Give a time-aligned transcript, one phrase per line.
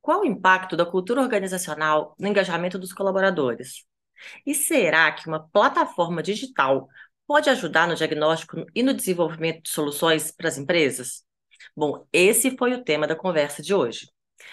[0.00, 3.84] Qual o impacto da cultura organizacional no engajamento dos colaboradores?
[4.46, 6.88] E será que uma plataforma digital
[7.26, 11.22] pode ajudar no diagnóstico e no desenvolvimento de soluções para as empresas?
[11.76, 14.08] Bom, esse foi o tema da conversa de hoje.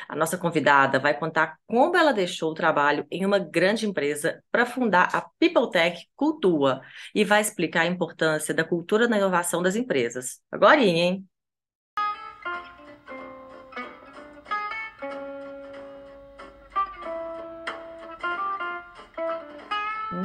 [0.08, 4.66] A nossa convidada vai contar como ela deixou o trabalho em uma grande empresa para
[4.66, 6.82] fundar a PeopleTech Cultua
[7.16, 10.42] e vai explicar a importância da cultura na inovação das empresas.
[10.52, 11.26] Agora, hein?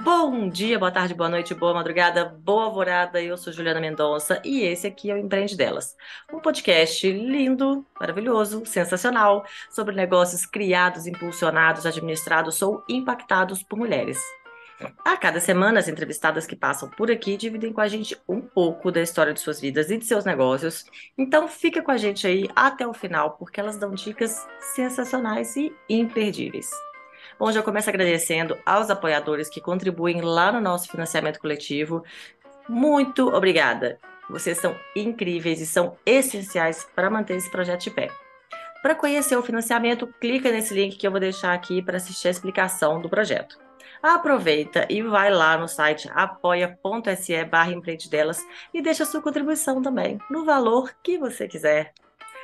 [0.04, 3.22] Bom dia, boa tarde, boa noite, boa madrugada, boa alvorada.
[3.22, 5.96] Eu sou Juliana Mendonça e esse aqui é o Empreende Delas,
[6.32, 14.18] um podcast lindo, maravilhoso, sensacional sobre negócios criados, impulsionados, administrados ou impactados por mulheres.
[15.04, 18.90] A cada semana, as entrevistadas que passam por aqui dividem com a gente um pouco
[18.90, 20.84] da história de suas vidas e de seus negócios.
[21.16, 24.44] Então, fica com a gente aí até o final, porque elas dão dicas
[24.74, 26.68] sensacionais e imperdíveis.
[27.42, 32.04] Bom, já começo agradecendo aos apoiadores que contribuem lá no nosso financiamento coletivo.
[32.68, 33.98] Muito obrigada!
[34.30, 38.10] Vocês são incríveis e são essenciais para manter esse projeto de pé.
[38.80, 42.30] Para conhecer o financiamento, clica nesse link que eu vou deixar aqui para assistir a
[42.30, 43.58] explicação do projeto.
[44.00, 47.72] Aproveita e vai lá no site apoia.se barra
[48.72, 51.92] e deixa sua contribuição também, no valor que você quiser.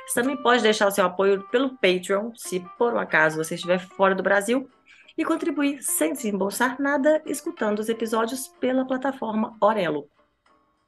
[0.09, 3.77] Você também pode deixar o seu apoio pelo Patreon, se por um acaso você estiver
[3.77, 4.67] fora do Brasil,
[5.15, 10.09] e contribuir sem desembolsar nada escutando os episódios pela plataforma Orelo.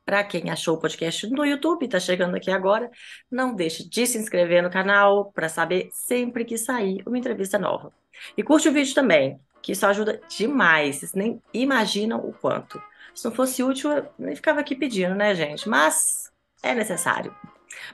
[0.03, 2.89] Para quem achou o podcast no YouTube e está chegando aqui agora,
[3.29, 7.93] não deixe de se inscrever no canal para saber sempre que sair uma entrevista nova.
[8.35, 12.81] E curte o vídeo também, que isso ajuda demais, vocês nem imaginam o quanto.
[13.13, 15.69] Se não fosse útil, eu nem ficava aqui pedindo, né, gente?
[15.69, 16.31] Mas
[16.63, 17.35] é necessário.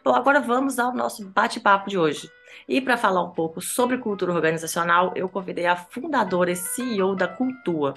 [0.04, 2.30] Bom, agora vamos ao nosso bate-papo de hoje.
[2.68, 7.28] E para falar um pouco sobre cultura organizacional, eu convidei a fundadora e CEO da
[7.28, 7.96] Cultua,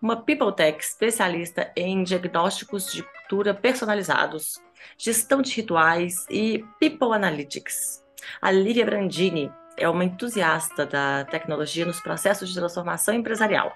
[0.00, 4.60] uma People Tech especialista em diagnósticos de cultura personalizados,
[4.98, 8.02] gestão de rituais e People Analytics.
[8.40, 13.74] A Lívia Brandini é uma entusiasta da tecnologia nos processos de transformação empresarial.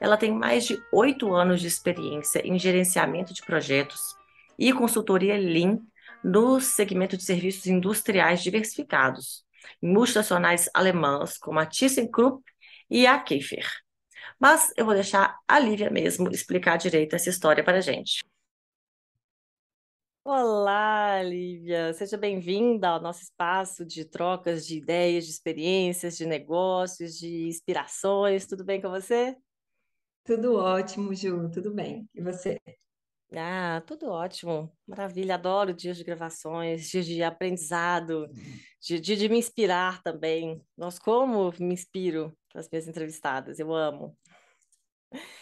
[0.00, 4.16] Ela tem mais de oito anos de experiência em gerenciamento de projetos
[4.58, 5.80] e consultoria Lean
[6.24, 9.44] no segmento de serviços industriais diversificados,
[9.82, 12.42] multinacionais alemãs como a ThyssenKrupp
[12.88, 13.68] e a Kiefer.
[14.40, 18.24] Mas eu vou deixar a Lívia mesmo explicar direito essa história para a gente.
[20.24, 21.92] Olá, Lívia!
[21.92, 28.46] Seja bem-vinda ao nosso espaço de trocas de ideias, de experiências, de negócios, de inspirações.
[28.46, 29.36] Tudo bem com você?
[30.24, 32.08] Tudo ótimo, Ju, tudo bem.
[32.14, 32.58] E você?
[33.32, 35.34] Ah, tudo ótimo, maravilha.
[35.34, 38.28] Adoro dias de gravações, dias de aprendizado,
[38.80, 40.62] de, de, de me inspirar também.
[40.76, 44.16] Nós, como me inspiro nas minhas entrevistadas, eu amo.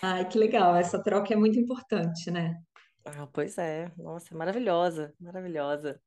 [0.01, 2.57] Ai, que legal, essa troca é muito importante, né?
[3.05, 6.01] Ah, pois é, nossa, maravilhosa, maravilhosa.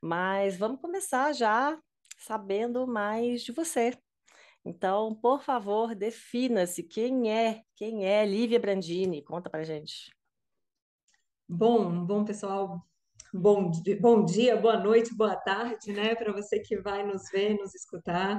[0.00, 1.78] Mas vamos começar já
[2.18, 3.98] sabendo mais de você.
[4.64, 10.10] Então, por favor, defina-se quem é, quem é Lívia Brandini, conta pra gente.
[11.56, 12.84] Bom, bom pessoal,
[13.32, 13.70] bom,
[14.00, 18.38] bom dia, boa noite, boa tarde, né, para você que vai nos ver, nos escutar.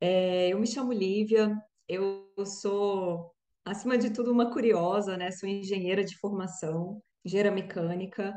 [0.00, 1.52] É, eu me chamo Lívia,
[1.88, 3.34] eu sou,
[3.64, 5.32] acima de tudo, uma curiosa, né?
[5.32, 8.32] Sou engenheira de formação, engenheira mecânica.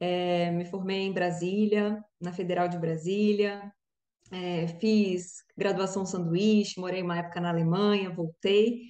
[0.00, 3.70] É, me formei em Brasília, na Federal de Brasília.
[4.32, 8.80] É, fiz graduação sanduíche, morei uma época na Alemanha, voltei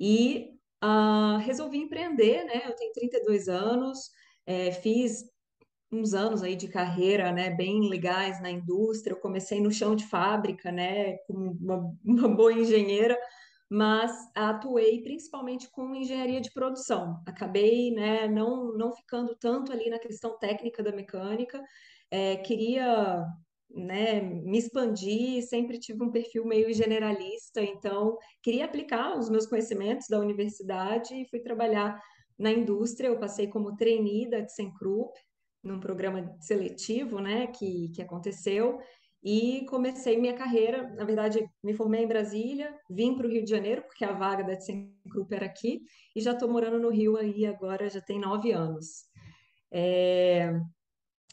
[0.00, 2.62] e uh, resolvi empreender, né?
[2.66, 4.10] Eu tenho 32 anos,
[4.46, 5.24] é, fiz
[5.92, 9.14] uns anos aí de carreira, né, bem legais na indústria.
[9.14, 13.18] Eu comecei no chão de fábrica, né, como uma, uma boa engenheira,
[13.70, 17.22] mas atuei principalmente com engenharia de produção.
[17.26, 21.62] Acabei, né, não, não ficando tanto ali na questão técnica da mecânica.
[22.10, 23.24] É, queria
[23.70, 30.06] né, me expandir, sempre tive um perfil meio generalista, então queria aplicar os meus conhecimentos
[30.08, 32.00] da universidade e fui trabalhar
[32.38, 33.08] na indústria.
[33.08, 35.12] Eu passei como trainee da ThyssenKrupp,
[35.62, 38.78] num programa seletivo, né, que, que aconteceu,
[39.22, 43.48] e comecei minha carreira, na verdade, me formei em Brasília, vim para o Rio de
[43.48, 45.80] Janeiro, porque a vaga da ThyssenKrupp era aqui,
[46.14, 49.04] e já estou morando no Rio aí agora, já tem nove anos.
[49.72, 50.52] É,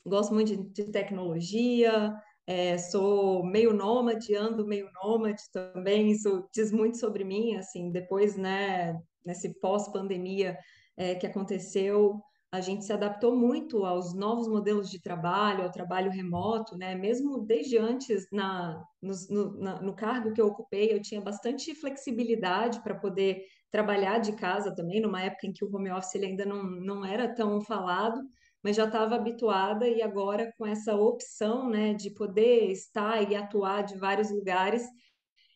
[0.06, 2.16] gosto muito de, de tecnologia,
[2.48, 8.38] é, sou meio nômade, ando meio nômade também, isso diz muito sobre mim, assim, depois,
[8.38, 10.58] né, nesse pós-pandemia
[11.02, 12.22] é, que aconteceu,
[12.52, 16.94] a gente se adaptou muito aos novos modelos de trabalho, ao trabalho remoto, né?
[16.94, 22.84] Mesmo desde antes, na, no, na, no cargo que eu ocupei, eu tinha bastante flexibilidade
[22.84, 26.46] para poder trabalhar de casa também, numa época em que o home office ele ainda
[26.46, 28.22] não, não era tão falado,
[28.62, 33.82] mas já estava habituada e agora com essa opção, né, de poder estar e atuar
[33.82, 34.86] de vários lugares,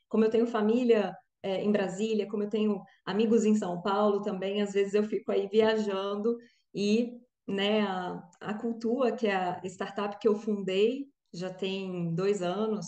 [0.07, 1.13] como eu tenho família
[1.45, 5.31] é, em Brasília, como eu tenho amigos em São Paulo também, às vezes eu fico
[5.31, 6.35] aí viajando
[6.73, 12.41] e né, a, a Cultua, que é a startup que eu fundei, já tem dois
[12.41, 12.87] anos,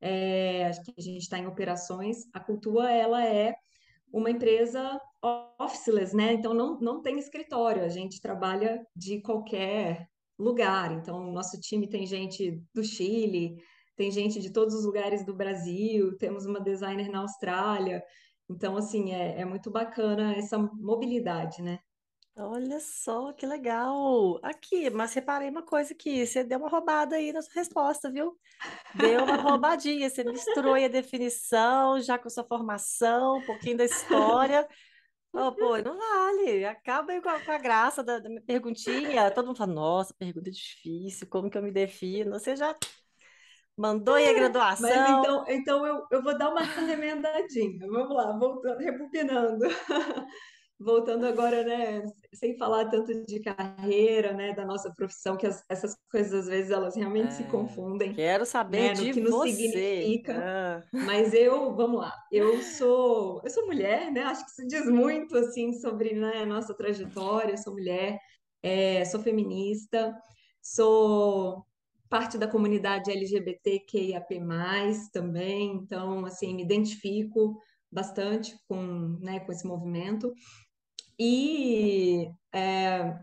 [0.00, 2.18] é, que a gente está em operações.
[2.32, 3.56] A Cultua, ela é
[4.12, 5.00] uma empresa
[5.58, 6.32] officeless, né?
[6.34, 10.92] Então não, não tem escritório, a gente trabalha de qualquer lugar.
[10.92, 13.56] Então, nosso time tem gente do Chile,
[13.96, 18.04] tem gente de todos os lugares do Brasil, temos uma designer na Austrália.
[18.48, 21.80] Então, assim, é, é muito bacana essa mobilidade, né?
[22.38, 24.38] Olha só que legal.
[24.42, 28.38] Aqui, mas reparei uma coisa aqui, você deu uma roubada aí na sua resposta, viu?
[28.94, 33.86] Deu uma roubadinha, você misturou aí a definição já com sua formação, um pouquinho da
[33.86, 34.68] história.
[35.32, 36.66] Oh, pô, não vale.
[36.66, 39.30] Acaba aí com a, com a graça da, da minha perguntinha.
[39.30, 42.32] Todo mundo fala, nossa, pergunta difícil, como que eu me defino?
[42.32, 42.74] Você já
[43.76, 44.32] mandou aí a
[44.78, 45.06] Mas graduação.
[45.06, 47.86] então, então eu, eu vou dar uma remendadinha.
[47.88, 49.64] Vamos lá, voltando, rebobinando.
[50.78, 52.02] Voltando agora, né,
[52.34, 56.70] sem falar tanto de carreira, né, da nossa profissão, que as- essas coisas às vezes
[56.70, 59.40] elas realmente se É, confundem, quero saber né, de que nos você.
[59.40, 60.34] significa.
[60.34, 64.22] Ah, Mas eu, vamos lá, eu sou, eu sou mulher, né?
[64.24, 67.52] Acho que isso diz muito assim sobre, né, a nossa trajetória.
[67.54, 68.18] Eu sou mulher,
[68.62, 70.14] é, sou feminista,
[70.62, 71.65] sou
[72.08, 74.40] parte da comunidade LGBTQIAP+,
[75.12, 77.60] também, então assim, me identifico
[77.90, 80.32] bastante com, né, com esse movimento.
[81.18, 83.18] E é,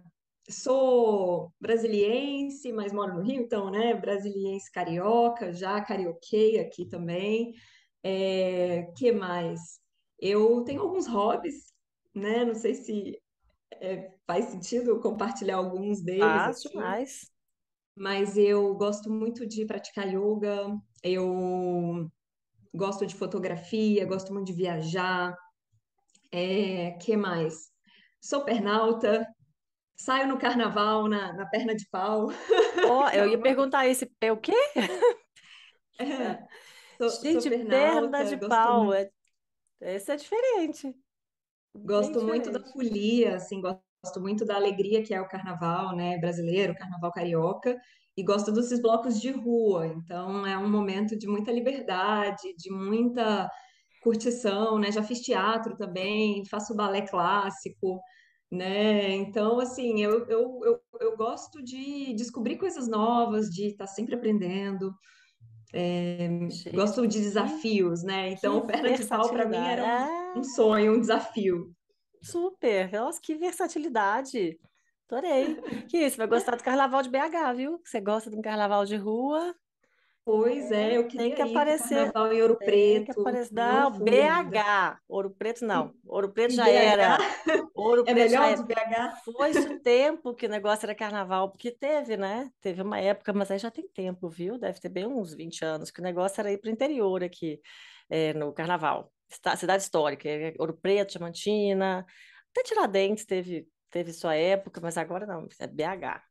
[0.49, 3.93] sou brasiliense, mas moro no Rio, então, né?
[3.93, 7.53] Brasiliense carioca, já carioquei aqui também.
[8.03, 9.79] É, que mais?
[10.19, 11.73] Eu tenho alguns hobbies,
[12.13, 12.43] né?
[12.43, 13.21] Não sei se
[13.79, 17.32] é, faz sentido compartilhar alguns deles faz aqui, demais.
[17.95, 22.09] Mas eu gosto muito de praticar yoga, eu
[22.73, 25.35] gosto de fotografia, gosto muito de viajar.
[26.31, 27.71] É, que mais?
[28.21, 29.27] Sou pernalta,
[29.97, 32.29] Saio no carnaval na, na perna de pau.
[33.13, 34.53] É eu ia uma- perguntar esse pé o quê?
[35.99, 36.37] é,
[36.97, 38.93] sou, sou Gente, perna pernalta, de gosto, pau.
[38.93, 39.11] mu- É,
[39.81, 40.95] esse é diferente.
[41.95, 42.71] Bem gosto muito da diferente.
[42.71, 43.81] folia, assim, gosto
[44.19, 47.77] muito da alegria que é o carnaval, né, brasileiro, o carnaval carioca,
[48.15, 49.87] e gosto desses blocos de rua.
[49.87, 53.49] Então, é um momento de muita liberdade, de muita
[54.03, 54.91] curtição, né?
[54.91, 57.99] Já fiz teatro também, faço balé clássico,
[58.51, 59.15] né?
[59.15, 64.93] Então, assim, eu, eu, eu, eu gosto de descobrir coisas novas, de estar sempre aprendendo.
[65.73, 68.29] Gente, Gosto de desafios, né?
[68.29, 71.73] que Então, perna de pau para mim era um, um sonho, um desafio.
[72.23, 72.91] Super.
[72.91, 74.59] Nossa, que versatilidade.
[75.09, 75.61] Adorei.
[75.89, 77.81] Que isso, vai gostar do carnaval de BH, viu?
[77.83, 79.55] Você gosta de um carnaval de rua?
[80.25, 82.11] Pois é, eu Tem queria que para o aparecer.
[82.13, 83.53] Carnaval em Ouro Tem que Preto, aparecer.
[83.53, 83.99] não ainda.
[83.99, 85.01] BH.
[85.07, 85.93] Ouro Preto não.
[86.05, 87.17] Ouro Preto já BH era.
[87.75, 89.21] Ouro é Preto já melhor de BH?
[89.25, 92.49] Foi-se o tempo que o negócio era carnaval, porque teve, né?
[92.61, 94.57] Teve uma época, mas aí já tem tempo, viu?
[94.57, 97.61] Deve ter bem uns 20 anos, que o negócio era ir para o interior aqui,
[98.09, 99.12] é, no carnaval.
[99.55, 102.05] Cidade histórica, é, Ouro Preto, Diamantina,
[102.51, 106.21] até Tiradentes teve, teve sua época, mas agora não, é BH.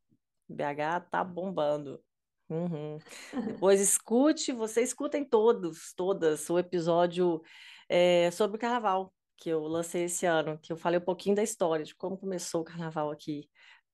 [0.49, 2.01] BH tá bombando.
[2.49, 2.97] Uhum.
[3.61, 7.41] Depois escute, você escutem todos, todas, o episódio
[7.89, 11.43] é, sobre o carnaval que eu lancei esse ano, que eu falei um pouquinho da
[11.43, 13.49] história, de como começou o carnaval aqui.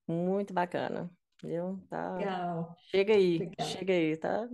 [0.06, 1.10] Muito bacana,
[1.42, 1.82] viu?
[1.88, 3.66] Tá, Legal, chega aí, legal.
[3.66, 4.48] chega aí, tá,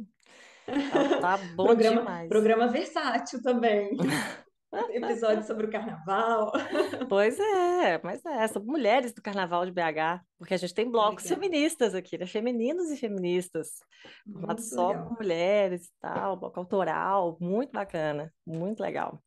[0.65, 2.29] tá, tá bom Programa, demais.
[2.29, 3.91] programa versátil também.
[4.91, 6.53] Episódio sobre o carnaval.
[7.09, 11.25] Pois é, mas é, são mulheres do Carnaval de BH, porque a gente tem blocos
[11.25, 12.27] Legal, feministas aqui, né?
[12.27, 13.79] Femininos e feministas,
[14.25, 19.23] formados muito só por mulheres e tal, bloco autoral, muito bacana, muito legal.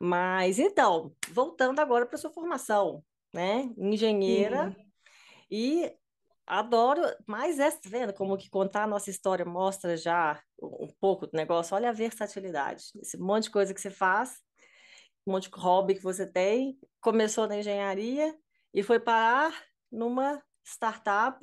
[0.00, 3.70] Mas então, voltando agora para sua formação, né?
[3.76, 4.76] Engenheira Sim,
[5.50, 5.92] e
[6.46, 11.26] adoro, mas essa, tá vendo como que contar a nossa história mostra já um pouco
[11.26, 11.76] do negócio?
[11.76, 14.40] Olha a versatilidade, esse monte de coisa que você faz
[15.26, 18.34] um monte de hobby que você tem, começou na engenharia
[18.72, 19.52] e foi parar
[19.90, 21.38] numa startup,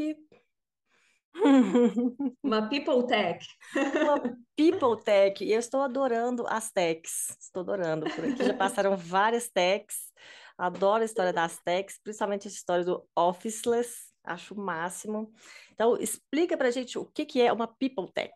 [2.43, 3.45] uma people tech.
[4.03, 8.09] uma people tech, e eu estou adorando as techs, estou adorando.
[8.09, 10.11] Por aqui já passaram várias techs,
[10.57, 15.31] adoro a história das techs, principalmente a história do officeless, Acho o máximo.
[15.73, 18.33] Então, explica para gente o que, que é uma People Tech.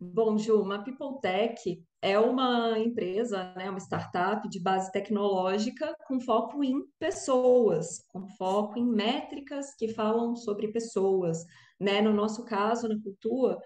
[0.00, 6.20] Bom, Ju, uma People Tech é uma empresa, né, uma startup de base tecnológica com
[6.20, 11.44] foco em pessoas, com foco em métricas que falam sobre pessoas.
[11.80, 12.00] Né?
[12.00, 13.58] No nosso caso, na cultura,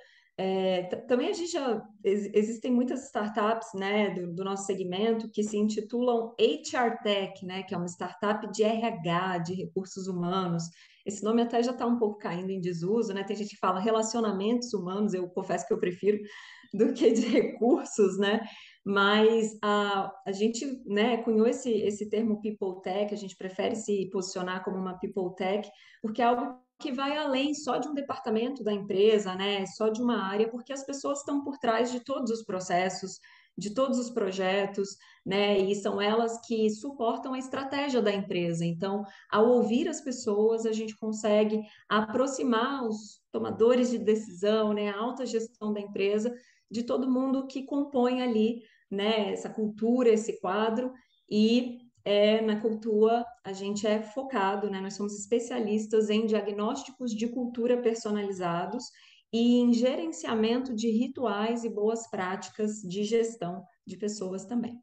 [0.44, 5.56] é, também a gente já existem muitas startups, né, do, do, nosso segmento que se
[5.56, 10.64] intitulam HR Tech, né, que é uma startup de RH, de recursos humanos.
[11.06, 13.22] Esse nome até já está um pouco caindo em desuso, né?
[13.22, 16.18] Tem gente que fala relacionamentos humanos, eu confesso que eu prefiro
[16.74, 18.40] do que de recursos, né?
[18.84, 24.10] Mas a, a gente né, cunhou esse, esse termo People Tech, a gente prefere se
[24.10, 25.70] posicionar como uma People Tech,
[26.00, 29.64] porque é algo que vai além só de um departamento da empresa, né?
[29.66, 33.20] Só de uma área, porque as pessoas estão por trás de todos os processos,
[33.56, 35.58] de todos os projetos, né?
[35.58, 38.64] E são elas que suportam a estratégia da empresa.
[38.64, 44.90] Então, ao ouvir as pessoas, a gente consegue aproximar os tomadores de decisão, né?
[44.90, 46.34] A alta gestão da empresa
[46.68, 49.32] de todo mundo que compõe ali, né?
[49.32, 50.92] Essa cultura, esse quadro
[51.30, 54.80] e é, na cultura a gente é focado, né?
[54.80, 58.84] Nós somos especialistas em diagnósticos de cultura personalizados
[59.32, 64.80] e em gerenciamento de rituais e boas práticas de gestão de pessoas também.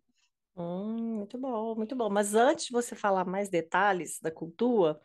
[0.55, 2.09] Hum, muito bom, muito bom.
[2.09, 4.99] Mas antes de você falar mais detalhes da cultura,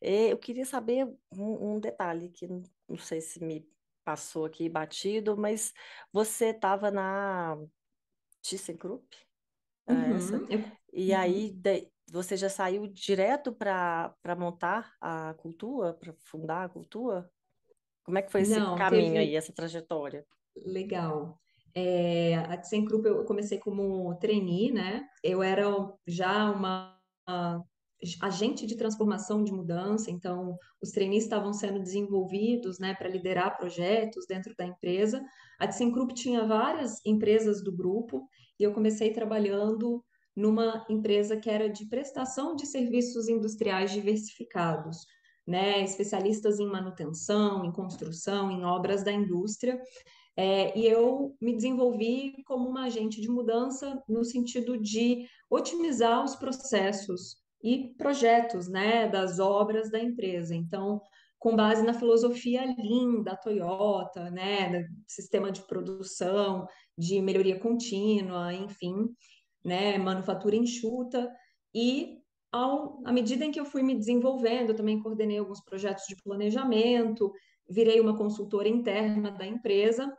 [0.00, 3.68] eh, eu queria saber um, um detalhe que não sei se me
[4.04, 5.72] passou aqui batido, mas
[6.12, 7.56] você estava na
[8.42, 9.16] ThyssenKrupp?
[9.88, 10.38] É essa?
[10.38, 11.14] Uhum, eu- E uhum.
[11.14, 17.30] aí de- você já saiu direto para para montar a cultura, para fundar a cultura?
[18.04, 19.36] Como é que foi esse Não, caminho aí, teve.
[19.36, 20.26] essa trajetória?
[20.56, 21.38] Legal.
[21.74, 25.06] É, a ThyssenKrupp eu comecei como trainee, né?
[25.22, 25.64] Eu era
[26.06, 27.64] já uma uma
[28.22, 34.24] agente de transformação de mudança, então os trainees estavam sendo desenvolvidos, né, para liderar projetos
[34.26, 35.22] dentro da empresa.
[35.60, 38.26] A ThyssenKrupp tinha várias empresas do grupo
[38.58, 40.02] e eu comecei trabalhando
[40.40, 45.06] numa empresa que era de prestação de serviços industriais diversificados,
[45.46, 49.80] né, especialistas em manutenção, em construção, em obras da indústria.
[50.36, 56.34] É, e eu me desenvolvi como uma agente de mudança no sentido de otimizar os
[56.34, 60.54] processos e projetos, né, das obras da empresa.
[60.54, 61.00] Então,
[61.38, 66.66] com base na filosofia Lean da Toyota, né, sistema de produção,
[66.96, 69.08] de melhoria contínua, enfim,
[69.64, 71.30] né, manufatura enxuta.
[71.74, 72.18] E
[72.52, 77.32] ao, à medida em que eu fui me desenvolvendo, também coordenei alguns projetos de planejamento,
[77.68, 80.12] virei uma consultora interna da empresa.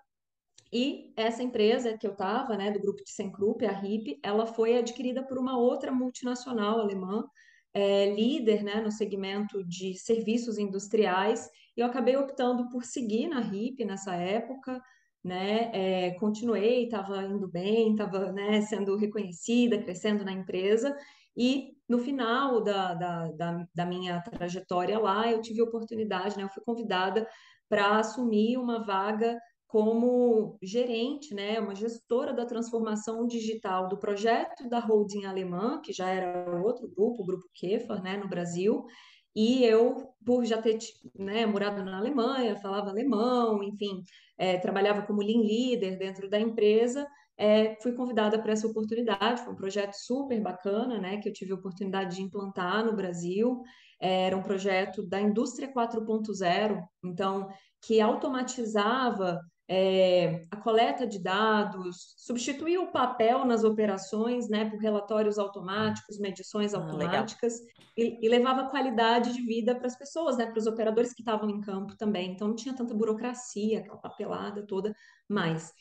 [0.72, 5.22] E essa empresa que eu estava, né, do grupo ThyssenKrupp, a RIP, ela foi adquirida
[5.22, 7.26] por uma outra multinacional alemã,
[7.74, 13.40] é, líder, né, no segmento de serviços industriais, e eu acabei optando por seguir na
[13.40, 14.82] RIP nessa época,
[15.24, 20.96] né, é, continuei, estava indo bem, estava, né, sendo reconhecida, crescendo na empresa,
[21.36, 26.44] e no final da, da, da, da minha trajetória lá, eu tive a oportunidade, né,
[26.44, 27.28] eu fui convidada
[27.70, 34.80] para assumir uma vaga como gerente, né, uma gestora da transformação digital do projeto da
[34.80, 38.86] holding alemã, que já era outro grupo, o grupo Kefar, né, no Brasil,
[39.36, 40.78] e eu, por já ter
[41.16, 44.04] né, morado na Alemanha, falava alemão, enfim,
[44.38, 47.08] é, trabalhava como Lean Leader dentro da empresa,
[47.38, 51.52] é, fui convidada para essa oportunidade, foi um projeto super bacana, né, que eu tive
[51.52, 53.62] a oportunidade de implantar no Brasil,
[54.00, 57.48] é, era um projeto da indústria 4.0, então,
[57.82, 59.40] que automatizava
[59.70, 66.74] é, a coleta de dados, substituir o papel nas operações, né, por relatórios automáticos, medições
[66.74, 67.60] Ah, automáticas,
[67.98, 71.50] e, e levava qualidade de vida para as pessoas, né, para os operadores que estavam
[71.50, 72.32] em campo também.
[72.32, 74.94] Então não tinha tanta burocracia, aquela papelada toda
[75.30, 75.72] mais.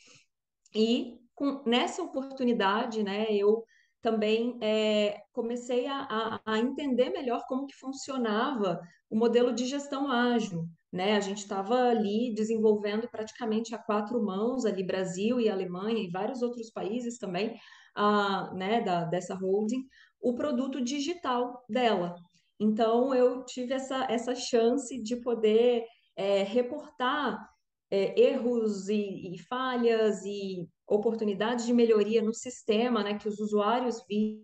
[0.73, 3.63] E com, nessa oportunidade, né, eu
[4.01, 8.79] também é, comecei a, a, entender melhor como que funcionava
[9.09, 11.15] o modelo de gestão ágil né?
[11.15, 16.41] A gente estava ali desenvolvendo praticamente a quatro mãos, ali Brasil e Alemanha e vários
[16.41, 17.57] outros países também,
[17.95, 19.85] a, né, da, dessa holding,
[20.21, 22.15] o produto digital dela.
[22.59, 25.83] Então, eu tive essa, essa chance de poder
[26.15, 27.39] é, reportar
[27.91, 34.01] é, erros e, e falhas e oportunidades de melhoria no sistema, né, que os usuários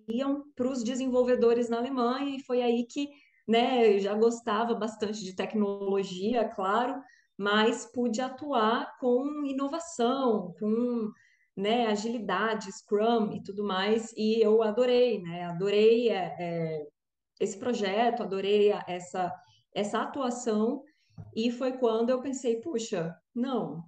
[0.07, 3.09] viam para os desenvolvedores na Alemanha, e foi aí que
[3.47, 3.95] né?
[3.95, 7.01] Eu já gostava bastante de tecnologia, claro,
[7.37, 11.09] mas pude atuar com inovação, com
[11.55, 15.45] né, agilidade, Scrum e tudo mais, e eu adorei, né?
[15.45, 16.87] Adorei é, é,
[17.39, 19.33] esse projeto, adorei essa
[19.75, 20.81] essa atuação,
[21.35, 23.83] e foi quando eu pensei, puxa, não,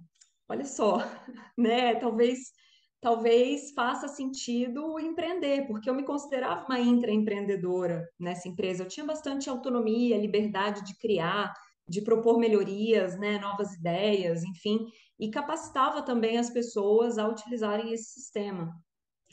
[0.48, 0.98] olha só,
[1.56, 1.94] né?
[1.96, 2.52] Talvez
[3.00, 8.82] talvez faça sentido empreender, porque eu me considerava uma intraempreendedora nessa empresa.
[8.82, 11.52] Eu tinha bastante autonomia, liberdade de criar,
[11.88, 14.86] de propor melhorias, né, novas ideias, enfim,
[15.18, 18.70] e capacitava também as pessoas a utilizarem esse sistema.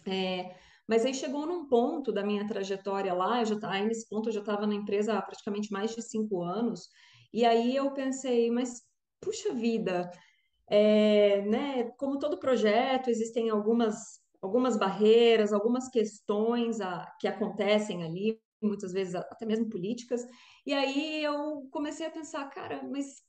[0.08, 0.56] É,
[0.88, 4.34] mas aí chegou num ponto da minha trajetória lá, eu já, aí nesse ponto eu
[4.34, 6.88] já estava na empresa há praticamente mais de cinco anos,
[7.34, 8.82] e aí eu pensei, mas
[9.22, 10.10] puxa vida,
[10.68, 13.96] é, né, como todo projeto, existem algumas,
[14.42, 20.26] algumas barreiras, algumas questões a, que acontecem ali, muitas vezes até mesmo políticas,
[20.66, 23.24] e aí eu comecei a pensar, cara, mas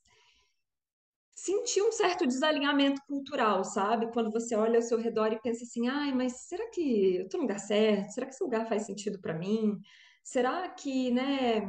[1.39, 4.11] senti um certo desalinhamento cultural, sabe?
[4.11, 7.39] Quando você olha ao seu redor e pensa assim, ai, mas será que eu estou
[7.39, 8.11] no lugar certo?
[8.11, 9.79] Será que esse lugar faz sentido para mim?
[10.21, 11.61] Será que, né,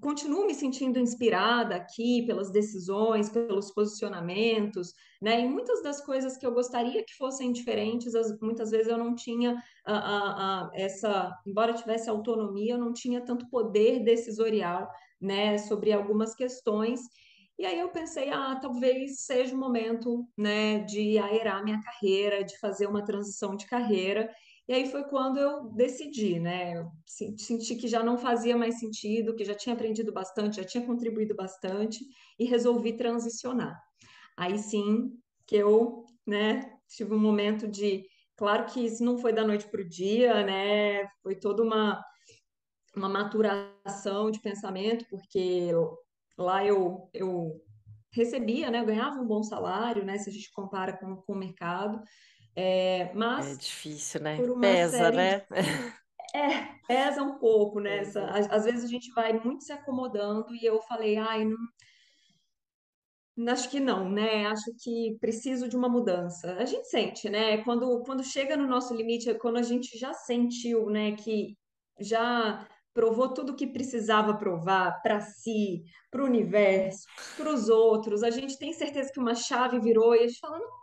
[0.00, 5.40] continuo me sentindo inspirada aqui pelas decisões, pelos posicionamentos, né?
[5.40, 9.14] E muitas das coisas que eu gostaria que fossem diferentes, as, muitas vezes eu não
[9.14, 15.58] tinha a, a, a, essa, embora tivesse autonomia, eu não tinha tanto poder decisorial, né,
[15.58, 17.00] sobre algumas questões.
[17.58, 22.58] E aí eu pensei, ah, talvez seja o momento, né, de aerar minha carreira, de
[22.58, 24.28] fazer uma transição de carreira.
[24.72, 26.78] E aí foi quando eu decidi, né?
[26.78, 30.86] Eu senti que já não fazia mais sentido, que já tinha aprendido bastante, já tinha
[30.86, 32.02] contribuído bastante
[32.38, 33.78] e resolvi transicionar.
[34.34, 35.12] Aí sim
[35.46, 39.82] que eu, né, tive um momento de, claro que isso não foi da noite para
[39.82, 41.06] o dia, né?
[41.22, 42.02] Foi toda uma
[42.96, 45.70] uma maturação de pensamento, porque
[46.38, 47.60] lá eu, eu
[48.10, 51.38] recebia, né, eu ganhava um bom salário, né, se a gente compara com, com o
[51.38, 52.02] mercado,
[52.54, 54.36] é, É mas difícil, né?
[54.36, 55.16] por uma Pesa, de...
[55.16, 55.46] né?
[56.34, 57.98] É, pesa um pouco, né?
[57.98, 61.58] Essa, às vezes a gente vai muito se acomodando e eu falei, ai, não,
[63.48, 64.46] Acho que não, né?
[64.46, 66.54] Acho que preciso de uma mudança.
[66.56, 67.58] A gente sente, né?
[67.64, 71.56] Quando, quando chega no nosso limite, é quando a gente já sentiu, né, que
[71.98, 78.22] já provou tudo o que precisava provar para si, para o universo, para os outros,
[78.22, 80.81] a gente tem certeza que uma chave virou e a gente fala, não,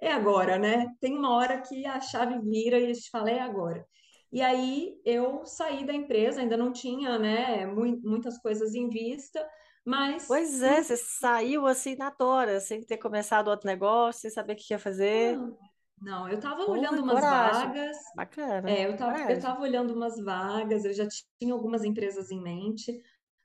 [0.00, 0.86] é agora, né?
[1.00, 3.86] Tem uma hora que a chave vira e a gente fala, é agora.
[4.32, 9.48] E aí eu saí da empresa, ainda não tinha, né, mui- muitas coisas em vista,
[9.84, 14.54] mas Pois é, você saiu assim na tora, sem ter começado outro negócio, sem saber
[14.54, 15.42] o que ia fazer.
[15.42, 15.58] Não,
[16.00, 17.28] não, eu estava olhando umas coragem.
[17.28, 18.62] vagas, Bacana.
[18.64, 18.92] é, eu
[19.36, 21.06] estava olhando umas vagas, eu já
[21.38, 23.00] tinha algumas empresas em mente,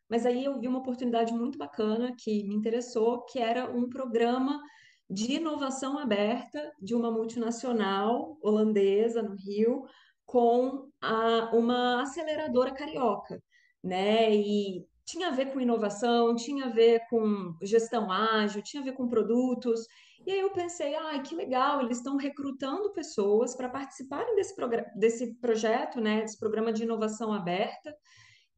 [0.10, 4.62] mas aí eu vi uma oportunidade muito bacana que me interessou, que era um programa
[5.10, 9.86] de inovação aberta de uma multinacional holandesa no Rio,
[10.26, 13.42] com a- uma aceleradora carioca,
[13.84, 14.32] né?
[14.36, 18.94] E tinha a ver com inovação, tinha a ver com gestão ágil, tinha a ver
[18.94, 19.88] com produtos.
[20.26, 24.54] E aí eu pensei, ai, que legal, eles estão recrutando pessoas para participarem desse,
[24.96, 26.22] desse projeto, né?
[26.22, 27.96] Desse programa de inovação aberta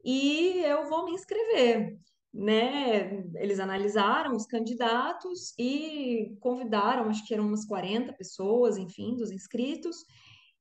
[0.03, 1.97] e eu vou me inscrever,
[2.33, 3.23] né?
[3.35, 9.97] Eles analisaram os candidatos e convidaram, acho que eram umas 40 pessoas, enfim, dos inscritos,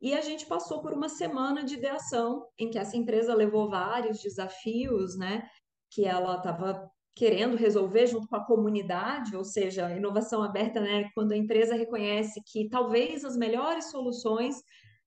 [0.00, 4.20] e a gente passou por uma semana de ideação, em que essa empresa levou vários
[4.20, 5.46] desafios, né?
[5.90, 11.11] Que ela estava querendo resolver junto com a comunidade, ou seja, inovação aberta, né?
[11.14, 14.56] Quando a empresa reconhece que talvez as melhores soluções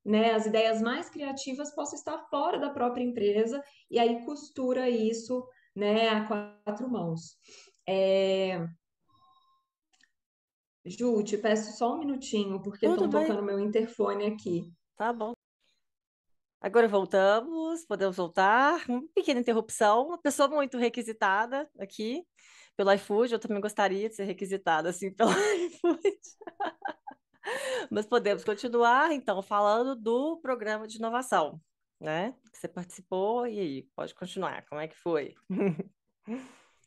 [0.05, 5.47] né, as ideias mais criativas possam estar fora da própria empresa e aí costura isso,
[5.75, 6.27] né, a
[6.63, 7.37] quatro mãos.
[7.87, 8.65] É...
[10.85, 14.73] Ju, te peço só um minutinho, porque estão tocando meu interfone aqui.
[14.97, 15.33] tá bom.
[16.59, 18.85] Agora voltamos, podemos voltar.
[18.87, 20.07] Uma pequena interrupção.
[20.07, 22.25] Uma pessoa muito requisitada aqui
[22.77, 23.33] pelo iFood.
[23.33, 26.19] Eu também gostaria de ser requisitada assim pelo iFood.
[27.91, 31.59] Mas podemos continuar, então, falando do programa de inovação,
[31.99, 32.35] né?
[32.51, 34.65] Que você participou, e aí, pode continuar.
[34.65, 35.33] Como é que foi?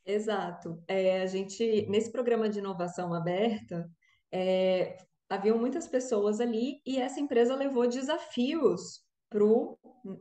[0.05, 0.83] Exato.
[0.87, 3.91] É, a gente, nesse programa de inovação aberta,
[4.33, 4.97] é,
[5.29, 9.05] haviam muitas pessoas ali e essa empresa levou desafios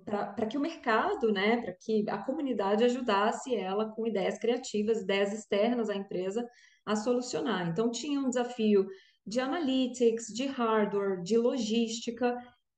[0.04, 5.32] para que o mercado, né, para que a comunidade ajudasse ela com ideias criativas, ideias
[5.32, 6.46] externas à empresa
[6.86, 7.68] a solucionar.
[7.68, 8.88] Então, tinha um desafio
[9.26, 12.36] de analytics, de hardware, de logística.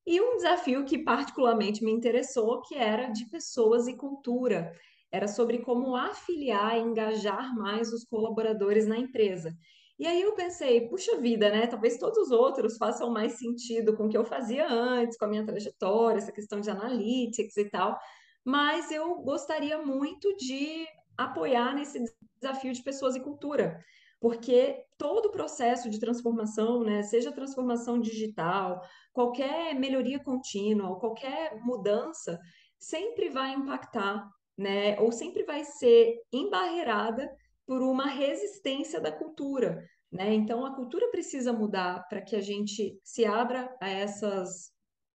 [0.07, 4.71] E um desafio que particularmente me interessou, que era de pessoas e cultura
[5.11, 9.53] era sobre como afiliar e engajar mais os colaboradores na empresa.
[9.99, 11.67] E aí eu pensei, puxa vida, né?
[11.67, 15.27] Talvez todos os outros façam mais sentido com o que eu fazia antes, com a
[15.27, 17.99] minha trajetória, essa questão de analytics e tal,
[18.45, 20.85] mas eu gostaria muito de
[21.17, 22.01] apoiar nesse
[22.39, 23.83] desafio de pessoas e cultura
[24.19, 28.81] porque todo o processo de transformação, né, seja transformação digital,
[29.13, 32.39] qualquer melhoria contínua, qualquer mudança,
[32.79, 34.27] sempre vai impactar,
[34.57, 37.29] né, ou sempre vai ser embarreirada
[37.65, 40.33] por uma resistência da cultura, né?
[40.33, 44.71] Então a cultura precisa mudar para que a gente se abra a essas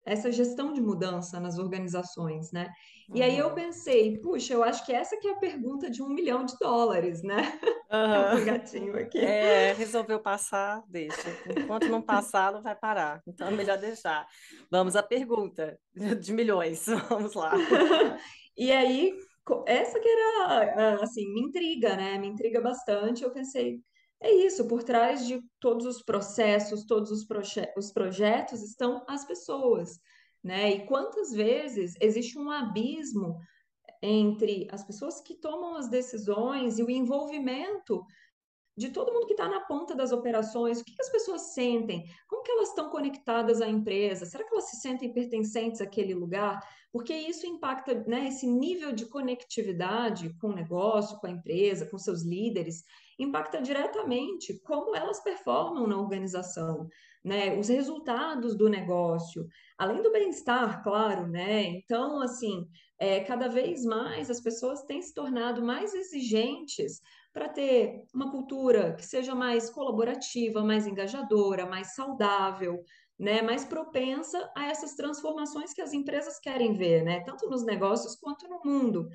[0.05, 2.71] essa gestão de mudança nas organizações, né?
[3.15, 3.55] E aí eu Uhum.
[3.55, 7.23] pensei, puxa, eu acho que essa que é a pergunta de um milhão de dólares,
[7.23, 7.37] né?
[7.93, 9.19] É o gatinho aqui.
[9.19, 11.29] É, resolveu passar, deixa.
[11.59, 13.21] Enquanto não passar, não vai parar.
[13.27, 14.25] Então é melhor deixar.
[14.71, 15.77] Vamos à pergunta
[16.21, 16.87] de milhões.
[17.11, 17.53] Vamos lá.
[18.57, 19.13] E aí,
[19.67, 22.17] essa que era, ah, assim, me intriga, né?
[22.17, 23.25] Me intriga bastante.
[23.25, 23.81] Eu pensei,
[24.23, 29.25] é isso, por trás de todos os processos, todos os, proje os projetos estão as
[29.25, 29.99] pessoas,
[30.43, 30.71] né?
[30.71, 33.39] E quantas vezes existe um abismo
[34.03, 38.05] entre as pessoas que tomam as decisões e o envolvimento
[38.77, 42.05] de todo mundo que está na ponta das operações, o que, que as pessoas sentem,
[42.27, 46.59] como que elas estão conectadas à empresa, será que elas se sentem pertencentes àquele lugar?
[46.93, 51.97] Porque isso impacta, né, esse nível de conectividade com o negócio, com a empresa, com
[51.99, 52.83] seus líderes,
[53.19, 56.89] impacta diretamente como elas performam na organização,
[57.25, 59.47] né, os resultados do negócio,
[59.79, 61.63] além do bem-estar, claro, né?
[61.65, 62.67] Então, assim,
[62.99, 67.01] é, cada vez mais as pessoas têm se tornado mais exigentes
[67.33, 72.83] para ter uma cultura que seja mais colaborativa, mais engajadora, mais saudável,
[73.21, 78.17] né, mais propensa a essas transformações que as empresas querem ver, né, tanto nos negócios
[78.17, 79.11] quanto no mundo.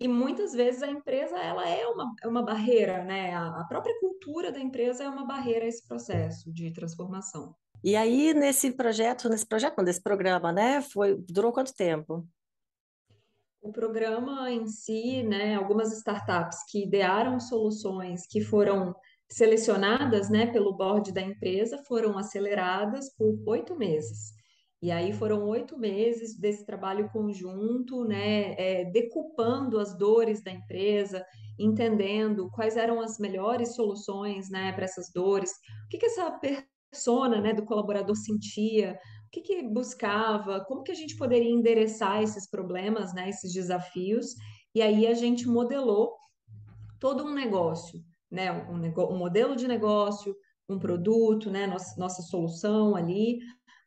[0.00, 3.34] E muitas vezes a empresa ela é uma, é uma barreira, né?
[3.34, 7.54] A, própria cultura da empresa é uma barreira a esse processo de transformação.
[7.82, 10.82] E aí, nesse projeto, nesse projeto, não, desse programa, né?
[10.82, 12.28] Foi, durou quanto tempo?
[13.62, 18.94] O programa em si, né, algumas startups que idearam soluções que foram
[19.30, 24.34] selecionadas, né, pelo board da empresa foram aceleradas por oito meses.
[24.82, 31.24] E aí foram oito meses desse trabalho conjunto, né, é, decupando as dores da empresa,
[31.58, 35.50] entendendo quais eram as melhores soluções, né, para essas dores,
[35.86, 36.30] o que que essa
[36.92, 42.22] persona, né, do colaborador sentia, o que que buscava, como que a gente poderia endereçar
[42.22, 44.34] esses problemas, né, esses desafios,
[44.74, 46.14] e aí a gente modelou
[47.00, 47.98] todo um negócio,
[48.30, 48.80] né, um,
[49.12, 50.34] um modelo de negócio,
[50.68, 53.38] um produto, né, nossa, nossa solução ali,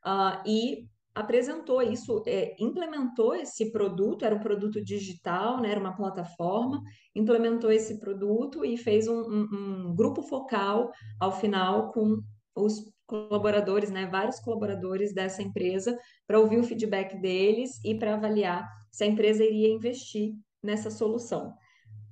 [0.05, 5.95] uh, e apresentou isso, é, implementou esse produto, era um produto digital, né, era uma
[5.95, 6.81] plataforma,
[7.13, 9.47] implementou esse produto e fez um, um,
[9.89, 12.21] um grupo focal ao final com
[12.55, 15.97] os colaboradores, né, vários colaboradores dessa empresa,
[16.27, 21.53] para ouvir o feedback deles e para avaliar se a empresa iria investir nessa solução.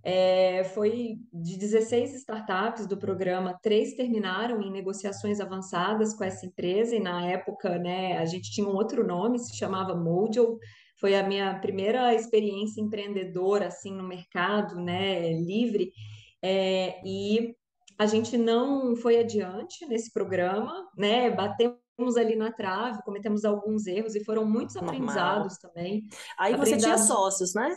[0.09, 6.95] É, foi de 16 startups do programa, três terminaram em negociações avançadas com essa empresa,
[6.95, 10.59] e na época, né, a gente tinha um outro nome, se chamava Mojo.
[10.97, 15.91] Foi a minha primeira experiência empreendedora, assim, no mercado, né, livre.
[16.41, 17.53] É, e
[17.99, 24.15] a gente não foi adiante nesse programa, né, batemos ali na trave, cometemos alguns erros
[24.15, 24.93] e foram muitos Normal.
[24.93, 26.03] aprendizados também,
[26.39, 27.75] Aí você tinha sócios, né?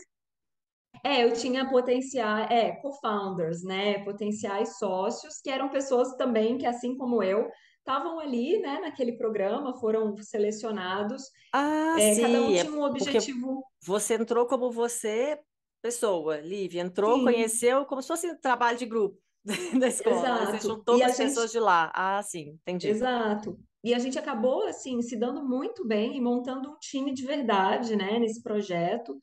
[1.04, 6.96] É, eu tinha potenciais, é, co-founders, né, potenciais sócios, que eram pessoas também que, assim
[6.96, 12.70] como eu, estavam ali, né, naquele programa, foram selecionados, Ah, é, cada um sim, tinha
[12.70, 15.40] é um porque objetivo, você entrou como você,
[15.82, 19.20] pessoa, Lívia, entrou, sim, conheceu, como se fosse um trabalho de grupo
[19.80, 20.46] da escola.
[20.46, 20.60] Você exato.
[20.60, 21.90] juntou E com as gente, pessoas de lá.
[21.94, 23.02] Ah, sim, entendi.
[23.02, 23.58] exato.
[23.82, 27.96] E a gente acabou, assim, se dando muito bem e montando um time de verdade,
[27.96, 29.16] né, nesse projeto.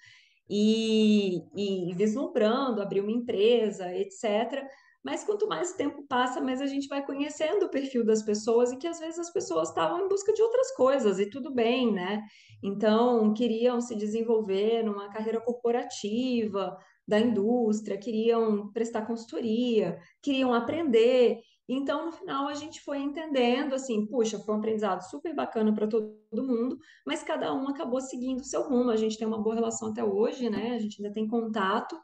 [0.49, 4.65] E, e vislumbrando abrir uma empresa, etc.
[5.03, 8.77] Mas quanto mais tempo passa, mais a gente vai conhecendo o perfil das pessoas e
[8.77, 12.23] que às vezes as pessoas estavam em busca de outras coisas e tudo bem, né?
[12.63, 21.39] Então, queriam se desenvolver numa carreira corporativa, da indústria, queriam prestar consultoria, queriam aprender.
[21.67, 25.87] Então, no final, a gente foi entendendo assim, puxa, foi um aprendizado super bacana para
[25.87, 28.89] todo mundo, mas cada um acabou seguindo o seu rumo.
[28.89, 30.75] A gente tem uma boa relação até hoje, né?
[30.75, 31.99] A gente ainda tem contato,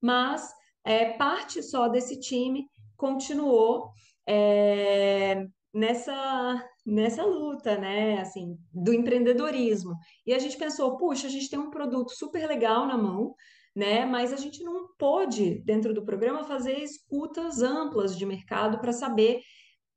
[0.00, 0.52] mas
[0.84, 3.90] é, parte só desse time continuou
[4.26, 8.20] é, nessa nessa luta, né?
[8.20, 9.96] Assim, do empreendedorismo.
[10.24, 13.34] E a gente pensou, puxa, a gente tem um produto super legal na mão.
[13.76, 14.06] Né?
[14.06, 19.42] Mas a gente não pôde, dentro do programa, fazer escutas amplas de mercado para saber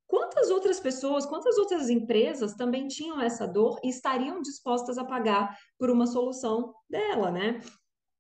[0.10, 5.56] Quantas outras pessoas, quantas outras empresas também tinham essa dor e estariam dispostas a pagar
[5.78, 7.62] por uma solução dela, né?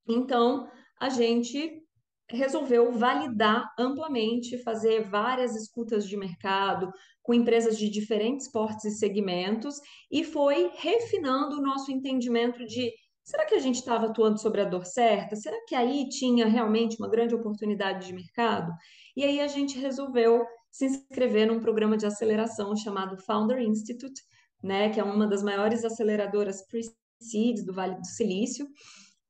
[0.07, 0.69] Então,
[1.01, 1.81] a gente
[2.29, 6.91] resolveu validar amplamente, fazer várias escutas de mercado
[7.23, 12.93] com empresas de diferentes portes e segmentos e foi refinando o nosso entendimento de
[13.29, 15.35] será que a gente estava atuando sobre a dor certa?
[15.35, 18.73] Será que aí tinha realmente uma grande oportunidade de mercado?
[19.15, 24.19] E aí a gente resolveu se inscrever num programa de aceleração chamado Founder Institute,
[24.63, 28.67] né, que é uma das maiores aceleradoras pre-seed do Vale do Silício.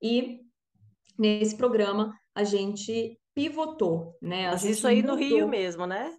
[0.01, 0.39] E
[1.17, 4.47] nesse programa a gente pivotou, né?
[4.47, 5.49] A Mas isso aí no Rio mudou.
[5.49, 6.15] mesmo, né?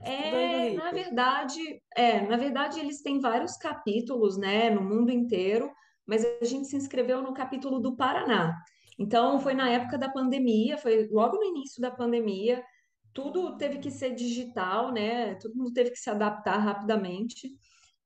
[0.00, 1.60] É, na verdade,
[1.94, 5.70] é, na verdade eles têm vários capítulos, né, no mundo inteiro,
[6.06, 8.54] mas a gente se inscreveu no capítulo do Paraná.
[8.98, 12.62] Então foi na época da pandemia, foi logo no início da pandemia,
[13.12, 15.36] tudo teve que ser digital, né?
[15.36, 17.48] Todo mundo teve que se adaptar rapidamente.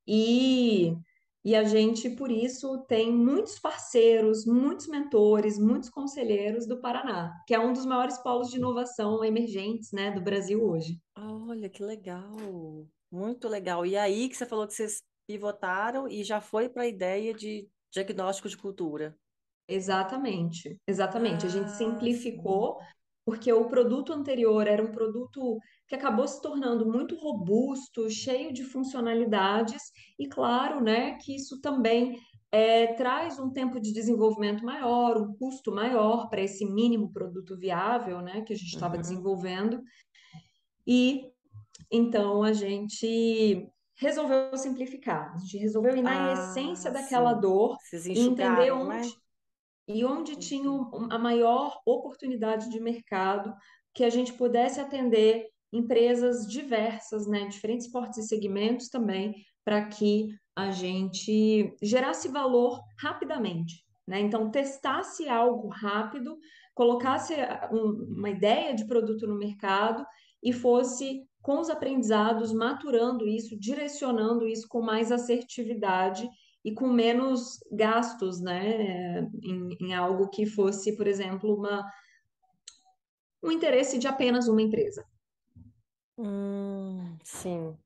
[0.07, 0.95] E,
[1.43, 7.55] e a gente, por isso, tem muitos parceiros, muitos mentores, muitos conselheiros do Paraná, que
[7.55, 10.99] é um dos maiores polos de inovação emergentes, né, do Brasil hoje.
[11.15, 12.37] Olha, que legal.
[13.11, 13.85] Muito legal.
[13.85, 17.67] E aí que você falou que vocês pivotaram e já foi para a ideia de
[17.91, 19.15] diagnóstico de cultura.
[19.67, 21.45] Exatamente, exatamente.
[21.45, 21.85] A gente Ah, sim.
[21.91, 22.79] simplificou,
[23.25, 28.63] porque o produto anterior era um produto que acabou se tornando muito robusto, cheio de
[28.63, 29.81] funcionalidades,
[30.17, 32.19] e claro, né, que isso também
[32.51, 38.21] é, traz um tempo de desenvolvimento maior, um custo maior para esse mínimo produto viável,
[38.21, 39.01] né, que a gente estava Uhum.
[39.01, 39.81] desenvolvendo.
[40.87, 41.29] E
[41.91, 43.67] então a gente
[43.99, 47.41] resolveu simplificar, a gente resolveu ir na essência Ah, daquela sim.
[47.41, 49.13] dor e entender enxugaram, onde né?
[49.87, 50.95] e onde tinha Entendi.
[50.95, 53.53] um- a maior oportunidade de mercado
[53.93, 59.35] que a gente pudesse atender empresas diversas, né, diferentes portos e segmentos também,
[59.65, 64.19] para que a gente gerasse valor rapidamente, né?
[64.19, 66.37] Então, testasse algo rápido,
[66.73, 70.05] colocasse ah, um- uma ideia de produto no mercado
[70.41, 76.29] e fosse com os aprendizados maturando isso, direcionando isso com mais assertividade
[76.63, 81.89] e com menos gastos, né, em, em algo que fosse, por exemplo, uma,
[83.41, 85.05] um interesse de apenas uma empresa.
[86.17, 87.77] Hum, sim,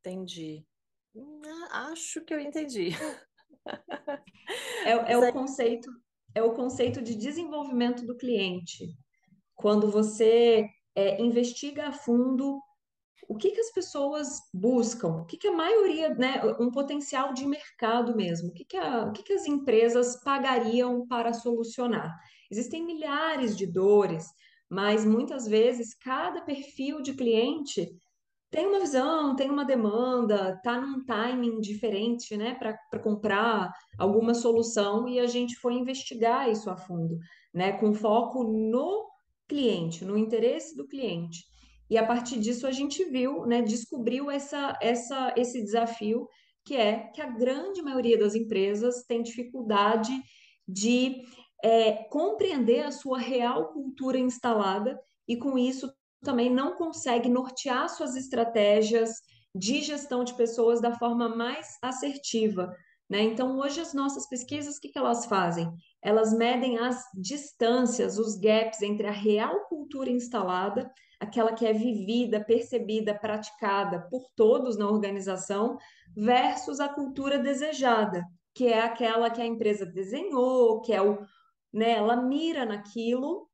[0.00, 0.66] entendi.
[1.14, 2.90] Hum, a- Acho que eu entendi.
[4.84, 5.90] É, é o conceito,
[6.34, 8.88] é o conceito de desenvolvimento do cliente.
[9.54, 12.60] Quando você é, investiga a fundo
[13.28, 17.46] o que que as pessoas buscam, o que que a maioria, né, um potencial de
[17.46, 22.14] mercado mesmo, o que que, a- o que que as empresas pagariam para solucionar.
[22.50, 24.26] Existem milhares de dores,
[24.70, 27.88] mas muitas vezes cada perfil de cliente
[28.50, 35.08] tem uma visão, tem uma demanda, tá num timing diferente, né, para comprar alguma solução
[35.08, 37.18] e a gente foi investigar isso a fundo,
[37.54, 39.08] né, com foco no
[39.48, 41.44] cliente, no interesse do cliente.
[41.92, 46.26] E a partir disso a gente viu, né, descobriu essa, essa, esse desafio
[46.64, 50.10] que é que a grande maioria das empresas tem dificuldade
[50.66, 51.22] de
[51.62, 58.16] é, compreender a sua real cultura instalada e com isso também não consegue nortear suas
[58.16, 59.10] estratégias
[59.54, 62.74] de gestão de pessoas da forma mais assertiva.
[63.06, 63.20] Né?
[63.20, 65.70] Então, hoje, as nossas pesquisas, o que, que elas fazem?
[66.00, 70.90] Elas medem as distâncias, os gaps entre a real cultura instalada,
[71.22, 75.78] aquela que é vivida, percebida, praticada por todos na organização,
[76.16, 81.18] versus a cultura desejada, que é aquela que a empresa desenhou, que é o,
[81.72, 83.48] né, ela mira naquilo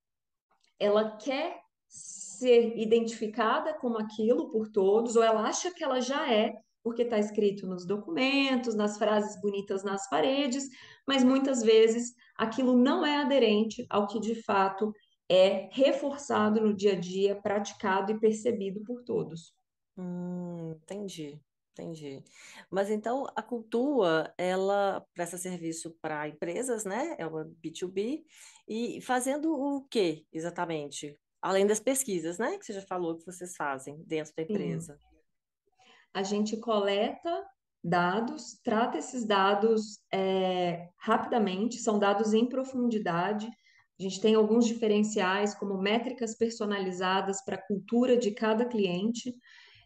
[0.81, 6.55] ela quer ser identificada como aquilo por todos, ou ela acha que ela já é,
[6.83, 10.69] porque está escrito nos documentos, nas frases bonitas nas paredes,
[11.07, 14.93] mas muitas vezes aquilo não é aderente ao que de fato
[15.29, 19.55] é reforçado no dia a dia, praticado e percebido por todos.
[19.97, 21.41] hum, entendi,
[21.73, 22.23] entendi.
[22.71, 27.15] Mas então a cultura, ela presta serviço para empresas, né?
[27.19, 28.25] É uma B2B,
[28.67, 31.19] e fazendo o quê exatamente?
[31.41, 32.59] Além das pesquisas, né?
[32.59, 34.53] Que você já falou que vocês fazem dentro da Sim.
[34.53, 34.99] empresa.
[36.13, 37.47] A gente coleta
[37.83, 43.49] dados, trata esses dados é, rapidamente, são dados em profundidade.
[43.99, 49.35] A gente tem alguns diferenciais, como métricas personalizadas para a cultura de cada cliente,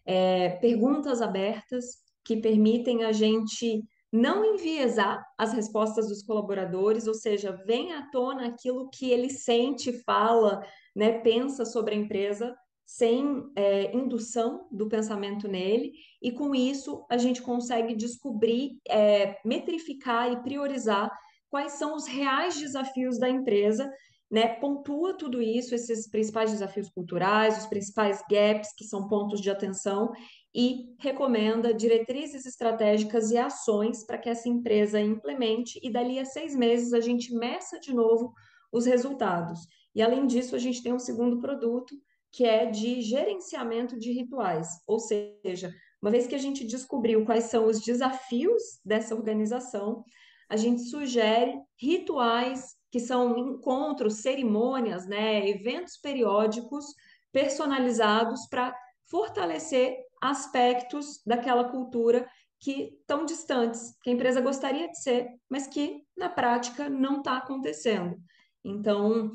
[0.05, 7.51] é, perguntas abertas que permitem a gente não enviesar as respostas dos colaboradores, ou seja,
[7.65, 10.63] vem à tona aquilo que ele sente, fala,
[10.95, 17.17] né, pensa sobre a empresa, sem é, indução do pensamento nele, e com isso a
[17.17, 21.11] gente consegue descobrir, é, metrificar e priorizar
[21.53, 23.87] quais são os reais desafios da empresa
[24.31, 29.51] né, pontua tudo isso, esses principais desafios culturais, os principais gaps que são pontos de
[29.51, 30.11] atenção
[30.55, 36.55] e recomenda diretrizes estratégicas e ações para que essa empresa implemente e dali a seis
[36.55, 38.33] meses a gente meça de novo
[38.71, 39.59] os resultados.
[39.93, 41.93] E além disso, a gente tem um segundo produto
[42.31, 47.43] que é de gerenciamento de rituais, ou seja, uma vez que a gente descobriu quais
[47.43, 50.03] são os desafios dessa organização,
[50.49, 56.85] a gente sugere rituais que são encontros, cerimônias, né, eventos periódicos
[57.31, 58.75] personalizados para
[59.09, 62.29] fortalecer aspectos daquela cultura
[62.59, 67.37] que estão distantes, que a empresa gostaria de ser, mas que na prática não está
[67.37, 68.15] acontecendo.
[68.63, 69.31] Então,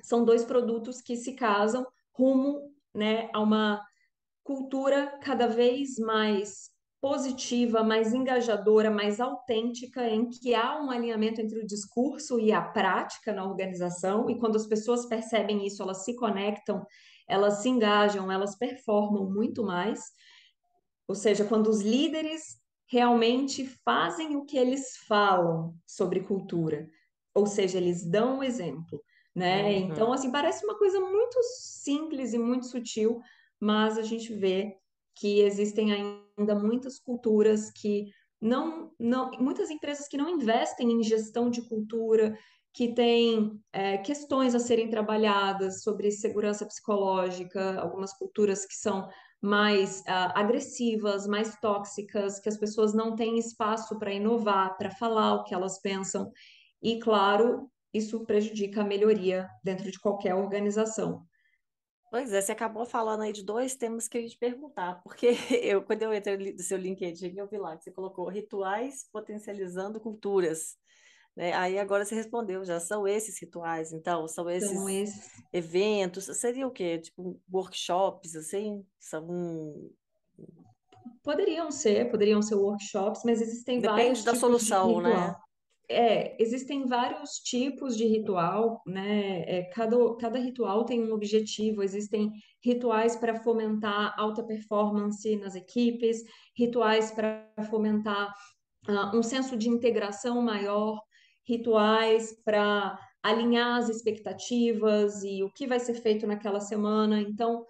[0.00, 3.84] são dois produtos que se casam rumo né, a uma
[4.42, 6.70] cultura cada vez mais
[7.06, 12.60] positiva, mais engajadora, mais autêntica, em que há um alinhamento entre o discurso e a
[12.60, 16.84] prática na organização, e quando as pessoas percebem isso, elas se conectam,
[17.28, 20.00] elas se engajam, elas performam muito mais.
[21.06, 26.88] Ou seja, quando os líderes realmente fazem o que eles falam sobre cultura,
[27.32, 29.00] ou seja, eles dão o exemplo,
[29.32, 29.62] né?
[29.62, 29.70] Uhum.
[29.76, 33.20] Então, assim, parece uma coisa muito simples e muito sutil,
[33.60, 34.76] mas a gente vê
[35.14, 38.06] que existem ainda muitas culturas que
[38.40, 42.36] não, não, muitas empresas que não investem em gestão de cultura,
[42.72, 49.08] que têm é, questões a serem trabalhadas sobre segurança psicológica, algumas culturas que são
[49.40, 55.34] mais uh, agressivas, mais tóxicas, que as pessoas não têm espaço para inovar, para falar
[55.34, 56.30] o que elas pensam.
[56.82, 61.22] E, claro, isso prejudica a melhoria dentro de qualquer organização.
[62.10, 65.28] Pois é, você acabou falando aí de dois temas que eu ia te perguntar, porque
[65.62, 70.00] eu, quando eu entrei no seu LinkedIn, eu vi lá que você colocou rituais potencializando
[70.00, 70.76] culturas.
[71.36, 71.52] Né?
[71.52, 75.30] Aí agora você respondeu, já são esses rituais, então, são esses, são esses.
[75.52, 76.98] eventos, seria o quê?
[76.98, 78.86] Tipo, workshops, assim?
[78.98, 79.90] São...
[81.22, 85.36] Poderiam ser, poderiam ser workshops, mas existem Depende vários da solução, né?
[85.88, 89.42] É, existem vários tipos de ritual, né?
[89.42, 91.82] É, cada, cada ritual tem um objetivo.
[91.82, 96.22] Existem rituais para fomentar alta performance nas equipes,
[96.56, 98.34] rituais para fomentar
[98.88, 101.00] uh, um senso de integração maior,
[101.44, 107.20] rituais para alinhar as expectativas e o que vai ser feito naquela semana.
[107.20, 107.64] Então,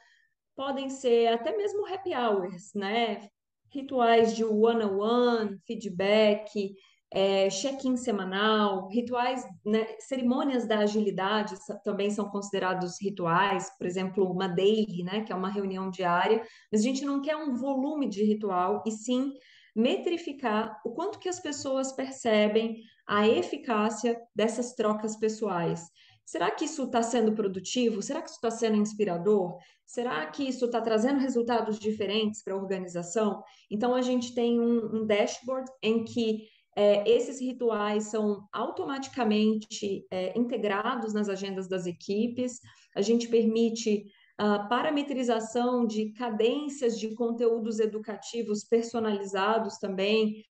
[0.54, 3.28] podem ser até mesmo happy hours, né?
[3.70, 6.74] Rituais de one-on-one, -on -one, feedback
[7.12, 14.48] é, check-in semanal, rituais, né, cerimônias da agilidade também são considerados rituais, por exemplo, uma
[14.48, 18.24] daily, né, que é uma reunião diária, mas a gente não quer um volume de
[18.24, 19.32] ritual, e sim
[19.74, 25.90] metrificar o quanto que as pessoas percebem a eficácia dessas trocas pessoais.
[26.24, 28.02] Será que isso está sendo produtivo?
[28.02, 29.58] Será que isso está sendo inspirador?
[29.84, 33.44] Será que isso está trazendo resultados diferentes para a organização?
[33.70, 40.38] Então, a gente tem um, um dashboard em que é, esses rituais são automaticamente é,
[40.38, 42.60] integrados nas agendas das equipes,
[42.94, 44.04] a gente permite
[44.38, 50.44] a parametrização de cadências de conteúdos educativos personalizados também,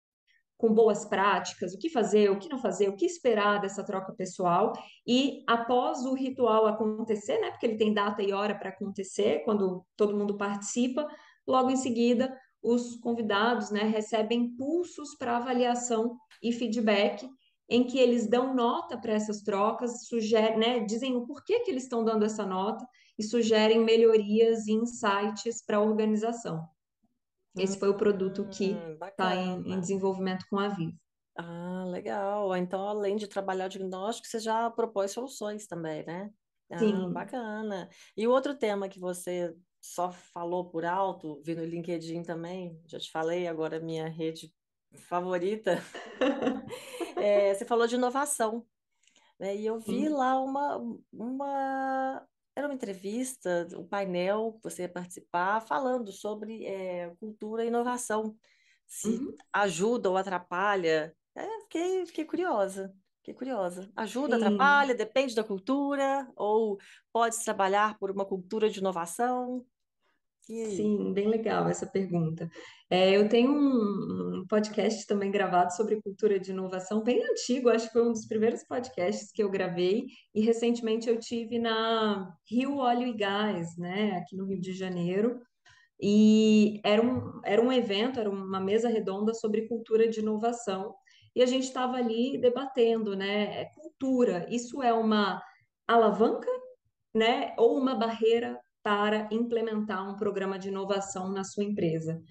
[0.57, 4.13] com boas práticas, o que fazer, o que não fazer, o que esperar dessa troca
[4.13, 4.73] pessoal.
[5.05, 9.85] E após o ritual acontecer, né, porque ele tem data e hora para acontecer, quando
[9.97, 11.05] todo mundo participa,
[11.45, 12.35] logo em seguida
[12.65, 17.29] os convidados né, recebem pulsos para avaliação e feedback,
[17.69, 21.83] em que eles dão nota para essas trocas, sugerem, né, dizem o porquê que eles
[21.83, 22.85] estão dando essa nota
[23.17, 26.67] e sugerem melhorias e insights para a organização.
[27.57, 30.97] Esse foi o produto que está hum, em, em, desenvolvimento com a Vivo.
[31.37, 32.55] Ah, legal.
[32.57, 36.29] Então, além de trabalhar o diagnóstico, você já propôs soluções também, né?
[36.69, 37.13] Ah, Sim.
[37.13, 37.89] bacana.
[38.17, 42.99] E o outro tema que você só falou por alto, vi no LinkedIn também, já
[42.99, 44.51] te falei, agora minha rede
[44.91, 45.79] favorita.
[47.15, 48.65] é, você falou de inovação,
[49.39, 49.55] né?
[49.55, 50.77] E eu vi lá uma,
[51.13, 57.67] uma era uma entrevista, um painel que você ia participar, falando sobre é, cultura e
[57.67, 58.35] inovação,
[58.87, 59.35] se uhum.
[59.53, 61.15] ajuda ou atrapalha.
[61.35, 62.91] É, fiquei, fiquei curiosa.
[63.17, 63.91] Fiquei curiosa.
[63.95, 64.45] Ajuda, Sim.
[64.45, 66.79] atrapalha, depende da cultura, ou
[67.11, 69.65] pode trabalhar por uma cultura de inovação?
[70.47, 72.47] Sim, bem legal essa pergunta.
[72.89, 77.87] É, eu tenho um, um podcast também gravado sobre cultura de inovação, bem antigo, acho
[77.87, 82.77] que foi um dos primeiros podcasts que eu gravei, e recentemente eu tive na Rio
[82.77, 85.39] Óleo e Gás, né, aqui no Rio de Janeiro,
[85.99, 90.93] e era um, era um evento, era uma mesa redonda sobre cultura de inovação,
[91.35, 95.41] e a gente estava ali debatendo, né, é cultura, isso é uma
[95.87, 96.49] alavanca,
[97.15, 102.21] né, ou uma barreira para implementar um programa de inovação na sua empresa?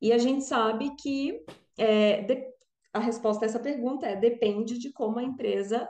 [0.00, 1.38] E a gente sabe que
[1.76, 2.46] é, de,
[2.94, 5.86] a resposta a essa pergunta é depende de como a empresa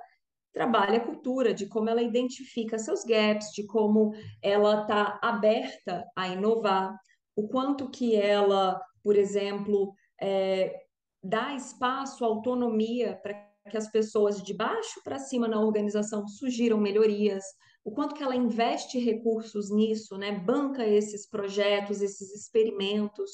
[0.53, 4.13] trabalha a cultura, de como ela identifica seus gaps, de como
[4.43, 6.99] ela está aberta a inovar,
[7.37, 10.75] o quanto que ela, por exemplo, é,
[11.23, 13.35] dá espaço, autonomia para
[13.71, 17.45] que as pessoas de baixo para cima na organização sugiram melhorias,
[17.89, 20.31] o quanto que ela investe recursos nisso, né?
[20.31, 23.31] Banca esses projetos, esses experimentos.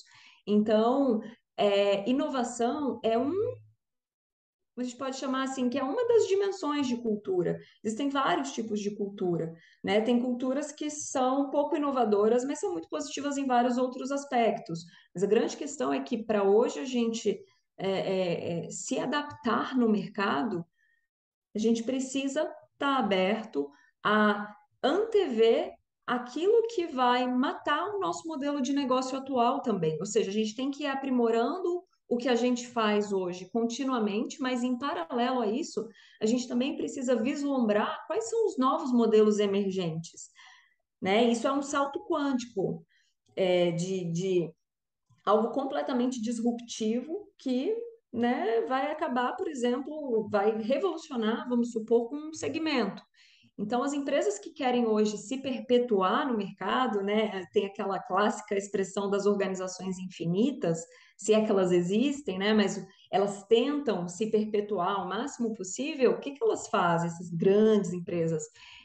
[0.46, 1.20] Então,
[1.56, 3.32] é, inovação é um
[4.76, 7.60] a gente pode chamar assim, que é uma das dimensões de cultura.
[7.82, 10.00] Existem vários tipos de cultura, né?
[10.00, 14.84] Tem culturas que são pouco inovadoras, mas são muito positivas em vários outros aspectos.
[15.14, 17.40] Mas a grande questão é que para hoje a gente
[17.78, 20.64] é, é, é, se adaptar no mercado,
[21.54, 23.70] a gente precisa estar tá aberto
[24.04, 25.72] a antever
[26.06, 29.98] aquilo que vai matar o nosso modelo de negócio atual também.
[29.98, 34.40] Ou seja, a gente tem que ir aprimorando o que a gente faz hoje continuamente,
[34.40, 35.88] mas em paralelo a isso,
[36.20, 40.28] a gente também precisa vislumbrar quais são os novos modelos emergentes.
[41.00, 41.30] Né?
[41.30, 42.84] Isso é um salto quântico
[43.34, 44.50] é, de, de
[45.24, 47.74] algo completamente disruptivo que
[48.12, 53.02] né, vai acabar, por exemplo, vai revolucionar, vamos supor, com um segmento.
[53.56, 59.08] Então, as empresas que querem hoje se perpetuar no mercado, né, tem aquela clássica expressão
[59.08, 60.80] das organizações infinitas,
[61.16, 66.20] se é que elas existem, né, mas elas tentam se perpetuar ao máximo possível, o
[66.20, 68.42] que, que elas fazem, essas grandes empresas?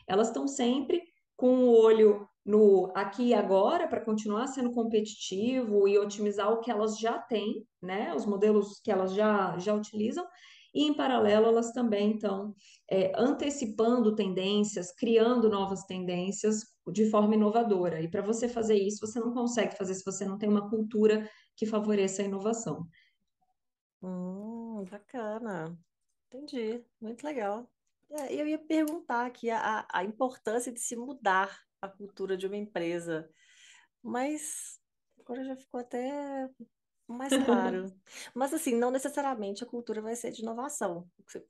[0.08, 1.02] Elas estão sempre
[1.36, 6.70] com o olho no aqui e agora para continuar sendo competitivo e otimizar o que
[6.70, 10.26] elas já têm, né, os modelos que elas já, já utilizam,
[10.74, 12.54] e, em paralelo, elas também estão
[12.90, 16.62] é, antecipando tendências, criando novas tendências
[16.92, 18.02] de forma inovadora.
[18.02, 21.30] E para você fazer isso, você não consegue fazer se você não tem uma cultura
[21.56, 22.88] que favoreça a inovação.
[24.02, 25.78] Hum, bacana.
[26.28, 26.84] Entendi.
[27.02, 27.70] Muito legal.
[28.12, 32.58] É, eu ia perguntar aqui a, a importância de se mudar a cultura de uma
[32.58, 33.30] empresa,
[34.04, 34.80] mas
[35.20, 36.50] agora já ficou até
[37.14, 37.93] mais claro.
[38.34, 41.45] Mas assim, não necessariamente a cultura vai ser de inovação, que você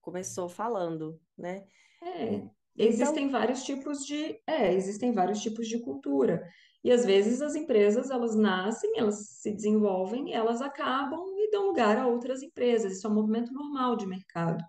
[0.00, 1.64] começou falando, né?
[2.02, 3.40] É, então existem então...
[3.40, 6.48] vários tipos de, é, existem vários tipos de cultura.
[6.82, 11.98] E às vezes as empresas, elas nascem, elas se desenvolvem, elas acabam e dão lugar
[11.98, 12.92] a outras empresas.
[12.92, 14.64] Isso é um movimento normal de mercado.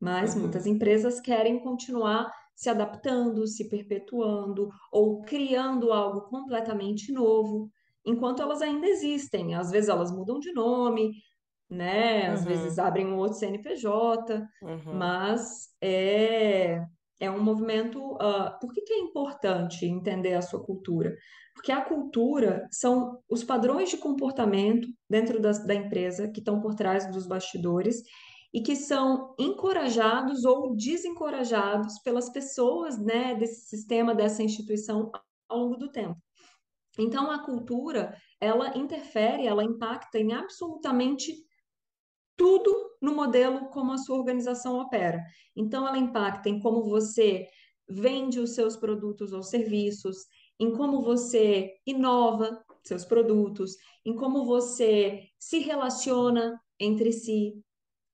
[0.00, 0.42] Mas uhum.
[0.42, 7.70] muitas empresas querem continuar se adaptando, se perpetuando ou criando algo completamente novo
[8.08, 9.54] enquanto elas ainda existem.
[9.54, 11.12] Às vezes elas mudam de nome,
[11.70, 12.28] né?
[12.28, 12.46] Às uhum.
[12.46, 14.94] vezes abrem um outro CNPJ, uhum.
[14.94, 16.82] mas é,
[17.20, 18.00] é um movimento.
[18.14, 21.14] Uh, por que, que é importante entender a sua cultura?
[21.54, 26.74] Porque a cultura são os padrões de comportamento dentro da, da empresa que estão por
[26.74, 28.02] trás dos bastidores
[28.54, 35.10] e que são encorajados ou desencorajados pelas pessoas né, desse sistema, dessa instituição
[35.48, 36.16] ao longo do tempo.
[36.98, 41.32] Então, a cultura, ela interfere, ela impacta em absolutamente
[42.36, 45.22] tudo no modelo como a sua organização opera.
[45.54, 47.48] Então, ela impacta em como você
[47.88, 50.26] vende os seus produtos ou serviços,
[50.60, 57.62] em como você inova seus produtos, em como você se relaciona entre si,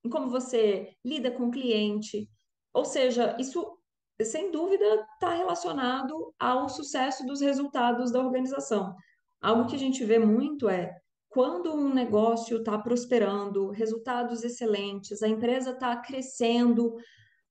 [0.04, 2.28] em como você lida com o cliente.
[2.72, 3.78] Ou seja, isso
[4.22, 4.84] sem dúvida,
[5.14, 8.94] está relacionado ao sucesso dos resultados da organização.
[9.40, 10.94] Algo que a gente vê muito é
[11.28, 16.94] quando um negócio está prosperando, resultados excelentes, a empresa está crescendo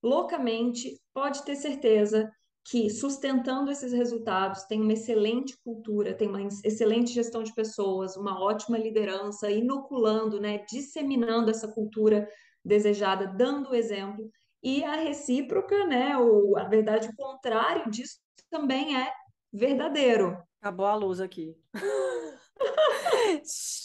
[0.02, 2.32] loucamente, pode ter certeza
[2.66, 8.42] que sustentando esses resultados tem uma excelente cultura, tem uma excelente gestão de pessoas, uma
[8.42, 12.26] ótima liderança, inoculando, né, disseminando essa cultura
[12.64, 14.30] desejada, dando o exemplo
[14.64, 18.18] e a recíproca, né, ou a verdade o contrário disso
[18.50, 19.12] também é
[19.52, 20.42] verdadeiro.
[20.60, 21.54] Acabou a luz aqui.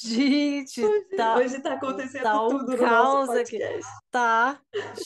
[0.02, 3.60] Gente, hoje, tá, hoje tá acontecendo tá um tudo caos aqui.
[4.10, 4.60] Tá.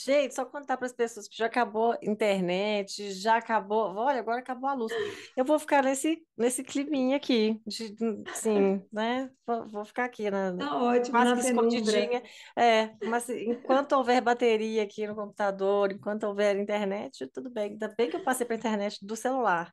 [0.04, 3.94] Gente, só contar para as pessoas que já acabou a internet, já acabou.
[3.96, 4.92] Olha, agora acabou a luz.
[5.36, 7.94] Eu vou ficar nesse, nesse climinha aqui, de,
[8.34, 9.30] sim, né?
[9.46, 12.22] Vou, vou, ficar aqui na, tá ótimo, quase que escondidinha.
[12.56, 17.72] É, mas enquanto houver bateria aqui no computador, enquanto houver internet, tudo bem.
[17.72, 19.72] Ainda bem que eu passei para internet do celular.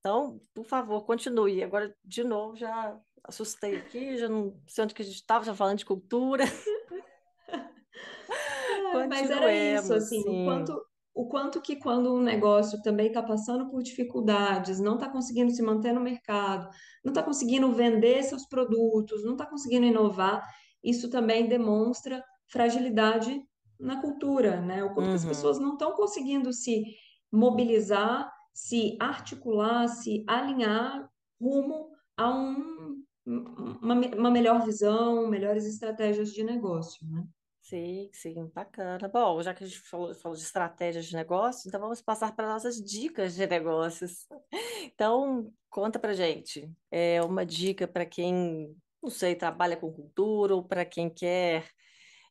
[0.00, 1.62] Então, por favor, continue.
[1.62, 5.54] Agora, de novo, já assustei aqui, já não sei onde que a gente estava, já
[5.54, 6.44] falando de cultura.
[9.08, 10.42] Mas era isso, assim, sim.
[10.42, 15.08] o quanto, o quanto que quando um negócio também está passando por dificuldades, não está
[15.08, 16.68] conseguindo se manter no mercado,
[17.04, 20.44] não está conseguindo vender seus produtos, não está conseguindo inovar,
[20.82, 23.40] isso também demonstra fragilidade
[23.80, 24.84] na cultura, né?
[24.84, 25.64] O quanto que as pessoas Uhum.
[25.64, 26.84] não estão conseguindo se
[27.32, 31.08] mobilizar, se articular, se alinhar
[31.40, 32.93] rumo a um,
[33.26, 37.24] uma, uma melhor visão, melhores estratégias de negócio, né?
[37.60, 39.08] Sim, sim, bacana.
[39.08, 42.46] Bom, já que a gente falou, falou de estratégias de negócio, então vamos passar para
[42.46, 44.26] nossas dicas de negócios.
[44.94, 46.70] Então, conta pra gente.
[46.90, 51.66] É uma dica para quem, não sei, trabalha com cultura ou para quem quer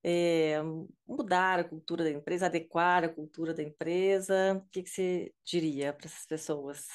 [0.04, 0.62] é,
[1.08, 4.56] mudar a cultura da empresa, adequar a cultura da empresa.
[4.64, 6.88] O que que você diria para essas pessoas?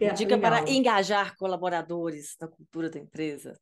[0.00, 0.74] É, dica para Legal.
[0.74, 3.54] engajar colaboradores na cultura da empresa.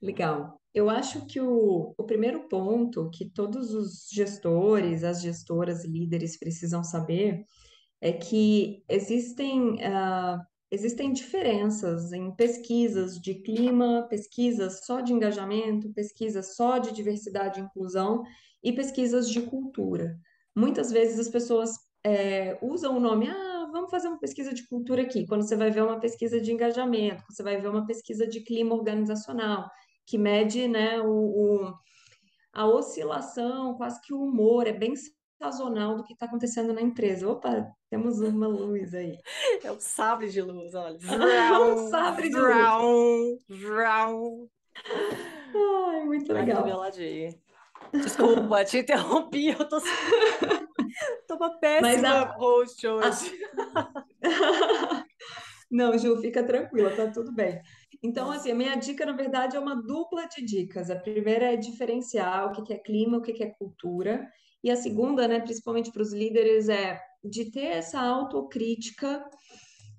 [0.00, 0.60] Legal.
[0.72, 6.84] Eu acho que o, o primeiro ponto que todos os gestores, as gestoras, líderes precisam
[6.84, 7.44] saber
[8.00, 16.54] é que existem, ah, existem diferenças em pesquisas de clima, pesquisas só de engajamento, pesquisas
[16.54, 18.22] só de diversidade e inclusão
[18.62, 20.16] e pesquisas de cultura.
[20.54, 21.70] Muitas vezes as pessoas
[22.04, 25.70] eh, usam o nome, ah, vamos fazer uma pesquisa de cultura aqui, quando você vai
[25.70, 29.68] ver uma pesquisa de engajamento, você vai ver uma pesquisa de clima organizacional,
[30.06, 31.74] que mede, né, o, o-
[32.52, 34.94] a oscilação, quase que o humor, é bem
[35.40, 37.28] sazonal do que está acontecendo na empresa.
[37.28, 39.16] Opa, temos uma luz aí.
[39.64, 40.98] É o sabre de luz, olha.
[41.02, 42.46] Um Vrau, sabre de luz.
[43.48, 44.48] vrau.
[45.90, 46.62] Ai, muito legal.
[47.92, 49.48] Desculpa, te interrompi.
[49.48, 49.78] Eu tô,
[51.28, 53.38] tô uma péssima a, host a- hoje.
[55.70, 57.60] Não, Ju, fica tranquila, tá tudo bem.
[58.02, 60.90] Então, assim, a minha dica, na verdade, é uma dupla de dicas.
[60.90, 64.26] A primeira é diferenciar o que é clima, o que é cultura.
[64.64, 69.22] E a segunda, né, principalmente para os líderes, é de ter essa autocrítica,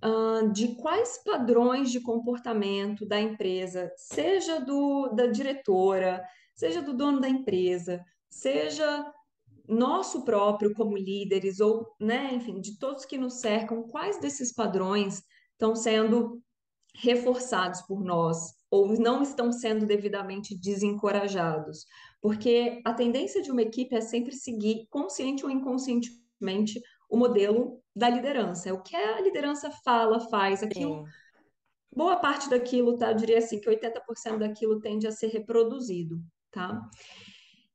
[0.01, 6.23] ah, de quais padrões de comportamento da empresa, seja do, da diretora,
[6.55, 9.05] seja do dono da empresa, seja
[9.69, 15.21] nosso próprio como líderes, ou, né, enfim, de todos que nos cercam, quais desses padrões
[15.51, 16.41] estão sendo
[16.95, 21.85] reforçados por nós ou não estão sendo devidamente desencorajados.
[22.21, 28.09] Porque a tendência de uma equipe é sempre seguir, consciente ou inconscientemente, o modelo da
[28.09, 28.69] liderança.
[28.69, 31.11] É o que a liderança fala, faz, aquilo, Sim.
[31.95, 33.11] boa parte daquilo, tá?
[33.11, 36.79] Eu diria assim, que 80% daquilo tende a ser reproduzido, tá?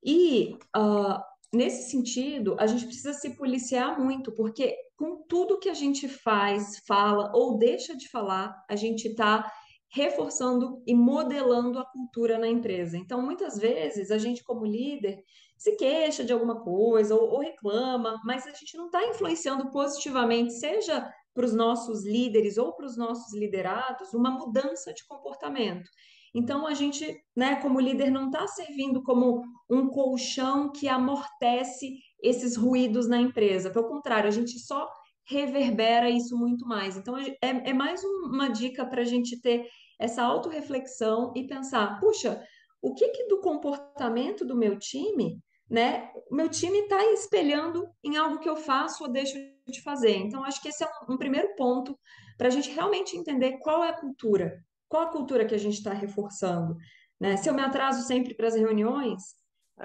[0.04, 1.24] E ah,
[1.54, 6.78] nesse sentido, a gente precisa se policiar muito, porque com tudo que a gente faz,
[6.86, 9.50] fala ou deixa de falar, a gente está
[9.88, 12.96] reforçando e modelando a cultura na empresa.
[12.96, 15.22] Então, muitas vezes, a gente, como líder,
[15.56, 20.52] se queixa de alguma coisa ou, ou reclama, mas a gente não está influenciando positivamente,
[20.52, 25.88] seja para os nossos líderes ou para os nossos liderados, uma mudança de comportamento.
[26.34, 32.56] Então, a gente, né, como líder, não está servindo como um colchão que amortece esses
[32.56, 33.70] ruídos na empresa.
[33.70, 34.88] Pelo contrário, a gente só
[35.26, 36.96] reverbera isso muito mais.
[36.96, 39.68] Então, é, é mais um- uma dica para a gente ter
[39.98, 42.42] essa autorreflexão e pensar: puxa,
[42.82, 46.10] o que que do comportamento do meu time, né?
[46.30, 50.16] Meu time está espelhando em algo que eu faço ou deixo de fazer.
[50.16, 51.98] Então, acho que esse é um, um primeiro ponto
[52.36, 54.58] para a gente realmente entender qual é a cultura,
[54.94, 56.76] qual a cultura que a gente está reforçando.
[57.20, 57.36] Né?
[57.36, 59.22] Se eu me atraso sempre para as reuniões,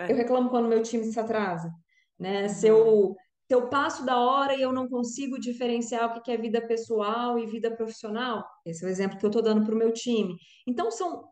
[0.07, 0.19] eu É.
[0.21, 1.71] reclamo quando meu time se atrasa,
[2.19, 2.47] né?
[2.47, 2.77] Se Uhum.
[2.77, 3.15] eu,
[3.47, 6.61] se eu passo da hora e eu não consigo diferenciar o que que é vida
[6.61, 9.91] pessoal e vida profissional, esse é o exemplo que eu estou dando para o meu
[9.91, 10.35] time.
[10.67, 11.23] Então, são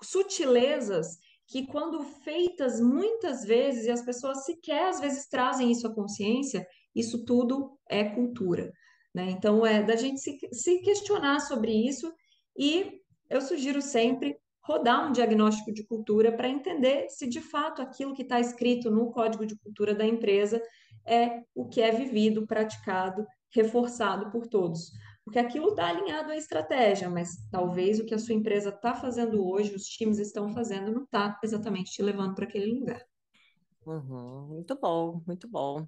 [0.00, 1.06] sutilezas
[1.48, 6.64] que, quando feitas muitas vezes, e as pessoas sequer às vezes trazem isso à consciência,
[6.94, 8.72] isso tudo é cultura,
[9.12, 9.28] né?
[9.30, 12.12] Então, é da gente se, se questionar sobre isso
[12.56, 18.14] e eu sugiro sempre rodar um diagnóstico de cultura para entender se de fato aquilo
[18.14, 20.62] que está escrito no código de cultura da empresa
[21.06, 24.90] é o que é vivido, praticado, reforçado por todos.
[25.22, 29.46] Porque aquilo está alinhado à estratégia, mas talvez o que a sua empresa está fazendo
[29.46, 33.02] hoje, os times estão fazendo, não está exatamente te levando para aquele lugar.
[33.86, 34.48] Uhum.
[34.48, 35.86] Muito bom, muito bom.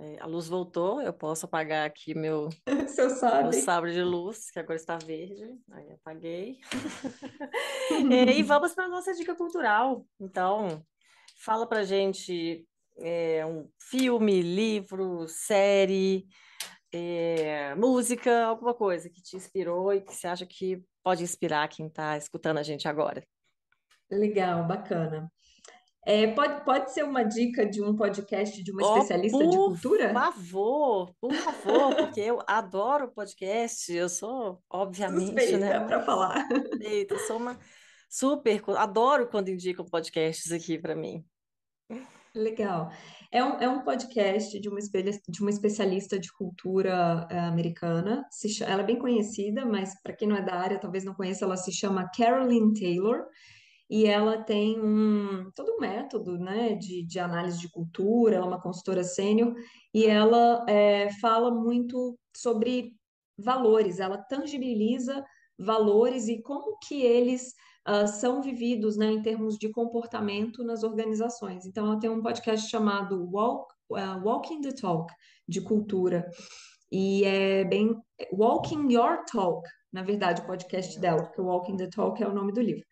[0.00, 3.56] É, a luz voltou, eu posso apagar aqui meu, Você meu sabe?
[3.56, 5.58] sabre de luz, que agora está verde.
[5.72, 6.58] Aí apaguei.
[8.12, 10.06] É, e vamos para a nossa dica cultural.
[10.20, 10.84] Então,
[11.42, 12.66] fala pra gente
[12.98, 16.26] é, um filme, livro, série,
[16.92, 21.86] é, música, alguma coisa que te inspirou e que você acha que pode inspirar quem
[21.86, 23.24] está escutando a gente agora.
[24.10, 25.32] Legal, bacana.
[26.06, 29.68] É, pode, pode ser uma dica de um podcast de uma Oh, especialista de por
[29.68, 30.12] cultura?
[30.12, 33.92] favor, por favor, porque eu adoro podcast.
[33.92, 36.48] Eu sou, obviamente, né, Suspeita para uma falar.
[36.48, 37.58] suspeita, sou uma
[38.08, 41.22] super, adoro quando indicam podcasts aqui para mim.
[42.34, 42.90] Legal.
[43.32, 48.24] É um, é um podcast de uma, de uma especialista de cultura eh, americana.
[48.30, 51.44] Se ela é bem conhecida, mas para quem não é da área, talvez não conheça,
[51.44, 53.26] ela se chama Carolyn Taylor.
[53.90, 58.48] E ela tem um, todo um método, né, de, de análise de cultura, ela é
[58.48, 59.54] uma consultora sênior,
[59.94, 62.92] e ela é, fala muito sobre
[63.38, 65.24] valores, ela tangibiliza
[65.58, 71.64] valores e como que eles ah, são vividos, né, em termos de comportamento nas organizações.
[71.64, 75.12] Então, ela tem um podcast chamado Walk, ah, Walking the Talk,
[75.48, 76.28] de cultura,
[76.92, 77.96] e é bem
[78.32, 82.52] Walking Your Talk, na verdade, o podcast dela, porque Walking the Talk é o nome
[82.52, 82.84] do livro.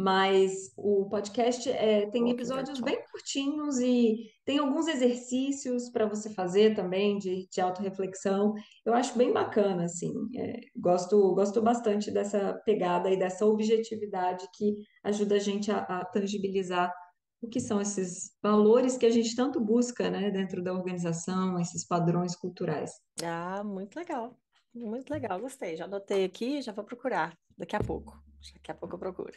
[0.00, 6.76] Mas o podcast é, tem episódios bem curtinhos e tem alguns exercícios para você fazer
[6.76, 8.54] também de, de autorreflexão.
[8.86, 10.12] Eu acho bem bacana, assim.
[10.36, 16.04] É, gosto, gosto bastante dessa pegada e dessa objetividade que ajuda a gente a, a
[16.04, 16.94] tangibilizar
[17.42, 21.84] o que são esses valores que a gente tanto busca, né, dentro da organização, esses
[21.84, 22.92] padrões culturais.
[23.20, 24.38] Ah, muito legal.
[24.72, 25.76] Muito legal, gostei.
[25.76, 28.27] Já anotei aqui, já vou procurar daqui a pouco.
[28.54, 29.32] Daqui a pouco eu procuro.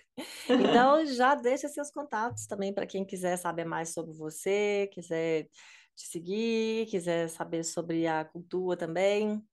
[0.49, 5.47] Então, já deixa seus contatos também para quem quiser saber mais sobre você, quiser
[5.95, 9.43] te seguir, quiser saber sobre a cultura também.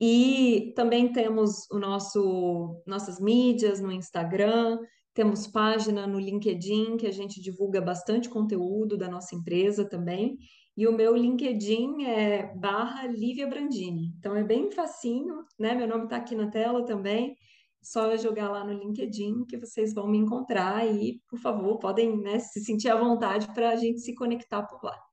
[0.00, 4.78] E também temos o nosso nossas mídias no Instagram,
[5.14, 10.36] temos página no LinkedIn que a gente divulga bastante conteúdo da nossa empresa também.
[10.76, 14.12] E o meu LinkedIn é barra Lívia Brandini.
[14.18, 15.74] Então é bem facinho, né?
[15.74, 17.34] Meu nome está aqui na tela também.
[17.82, 22.38] Só jogar lá no LinkedIn que vocês vão me encontrar e, por favor, podem, né,
[22.38, 25.05] se sentir à vontade para a gente se conectar por lá.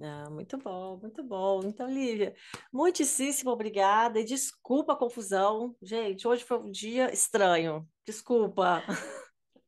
[0.00, 1.60] Ah, muito bom, muito bom.
[1.64, 2.34] Então, Lívia,
[2.72, 5.76] muitíssimo obrigada e desculpa a confusão.
[5.82, 7.88] Gente, hoje foi um dia estranho.
[8.06, 8.84] Desculpa.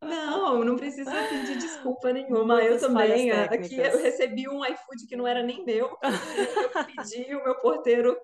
[0.02, 2.62] Não, não precisa pedir desculpa nenhuma.
[2.62, 3.30] Eu Muitas falhas também.
[3.30, 5.98] a- Aqui eu recebi um iFood que não era nem meu,
[6.60, 8.16] eu pedi, o meu porteiro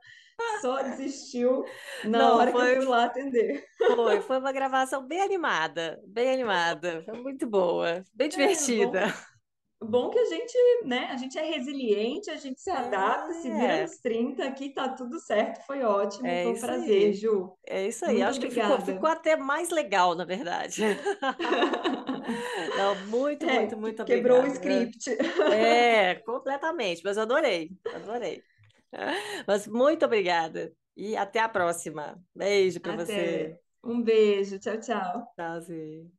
[0.61, 1.64] só desistiu
[2.12, 3.64] na Não, hora que eu foi, fui lá atender.
[3.86, 7.02] foi, foi uma gravação bem animada, bem animada.
[7.04, 9.07] Foi muito boa, bem É divertida.
[9.07, 9.12] bom,
[9.83, 13.77] bom que a gente, né, a gente é resiliente, a gente se adapta, se vira
[13.77, 17.14] É, nos 30 aqui tá tudo certo, foi ótimo, é foi um prazer, aí.
[17.14, 17.57] Ju.
[17.66, 18.22] É isso aí.
[18.22, 18.81] Muito Acho que ficou, obrigada.
[18.81, 20.83] ficou até mais legal, na verdade.
[22.74, 24.47] Não, muito, É, muito, muito quebrou o obrigada.
[24.47, 25.16] script.
[25.47, 28.45] É, completamente, mas adorei, adorei.
[29.47, 32.22] Mas muito obrigada e até a próxima.
[32.35, 33.59] Beijo para você.
[33.83, 35.37] Um beijo, tchau, tchau.
[35.37, 36.16] Tchauzinho.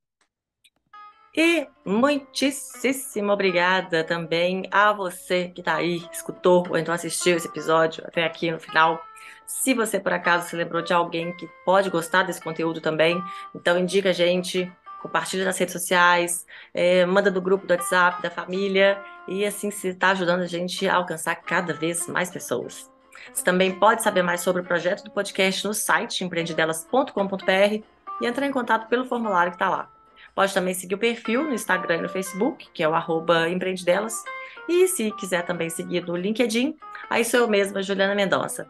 [1.40, 8.04] E muitíssimo obrigada também a você que está aí, escutou ou então assistiu esse episódio
[8.08, 9.00] até aqui no final.
[9.46, 13.22] Se você por acaso se lembrou de alguém que pode gostar desse conteúdo também,
[13.54, 18.32] então indica a gente, compartilha nas redes sociais, eh, manda no grupo do WhatsApp da
[18.32, 22.90] família e assim você está ajudando a gente a alcançar cada vez mais pessoas.
[23.32, 27.84] Você também pode saber mais sobre o projeto do podcast no site empreendedelas.com.br
[28.22, 29.97] e entrar em contato pelo formulário que está lá.
[30.38, 34.24] Pode também seguir o perfil no Instagram e no Facebook, que é o arroba empreendedelas.
[34.70, 36.78] E se quiser também seguir no LinkedIn,
[37.10, 38.70] aí sou eu mesma, Juliana Mendonça.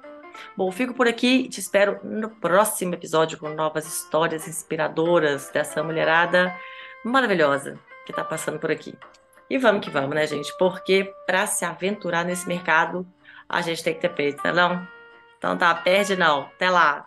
[0.56, 5.84] Bom, fico por aqui e te espero no próximo episódio com novas histórias inspiradoras dessa
[5.84, 6.56] mulherada
[7.04, 8.98] maravilhosa que está passando por aqui.
[9.50, 10.58] E vamos que vamos, né, gente?
[10.58, 13.06] Porque para se aventurar nesse mercado,
[13.50, 14.88] a gente tem que ter peito, né não?
[15.38, 16.44] Então tá, perde não.
[16.44, 17.06] Até lá.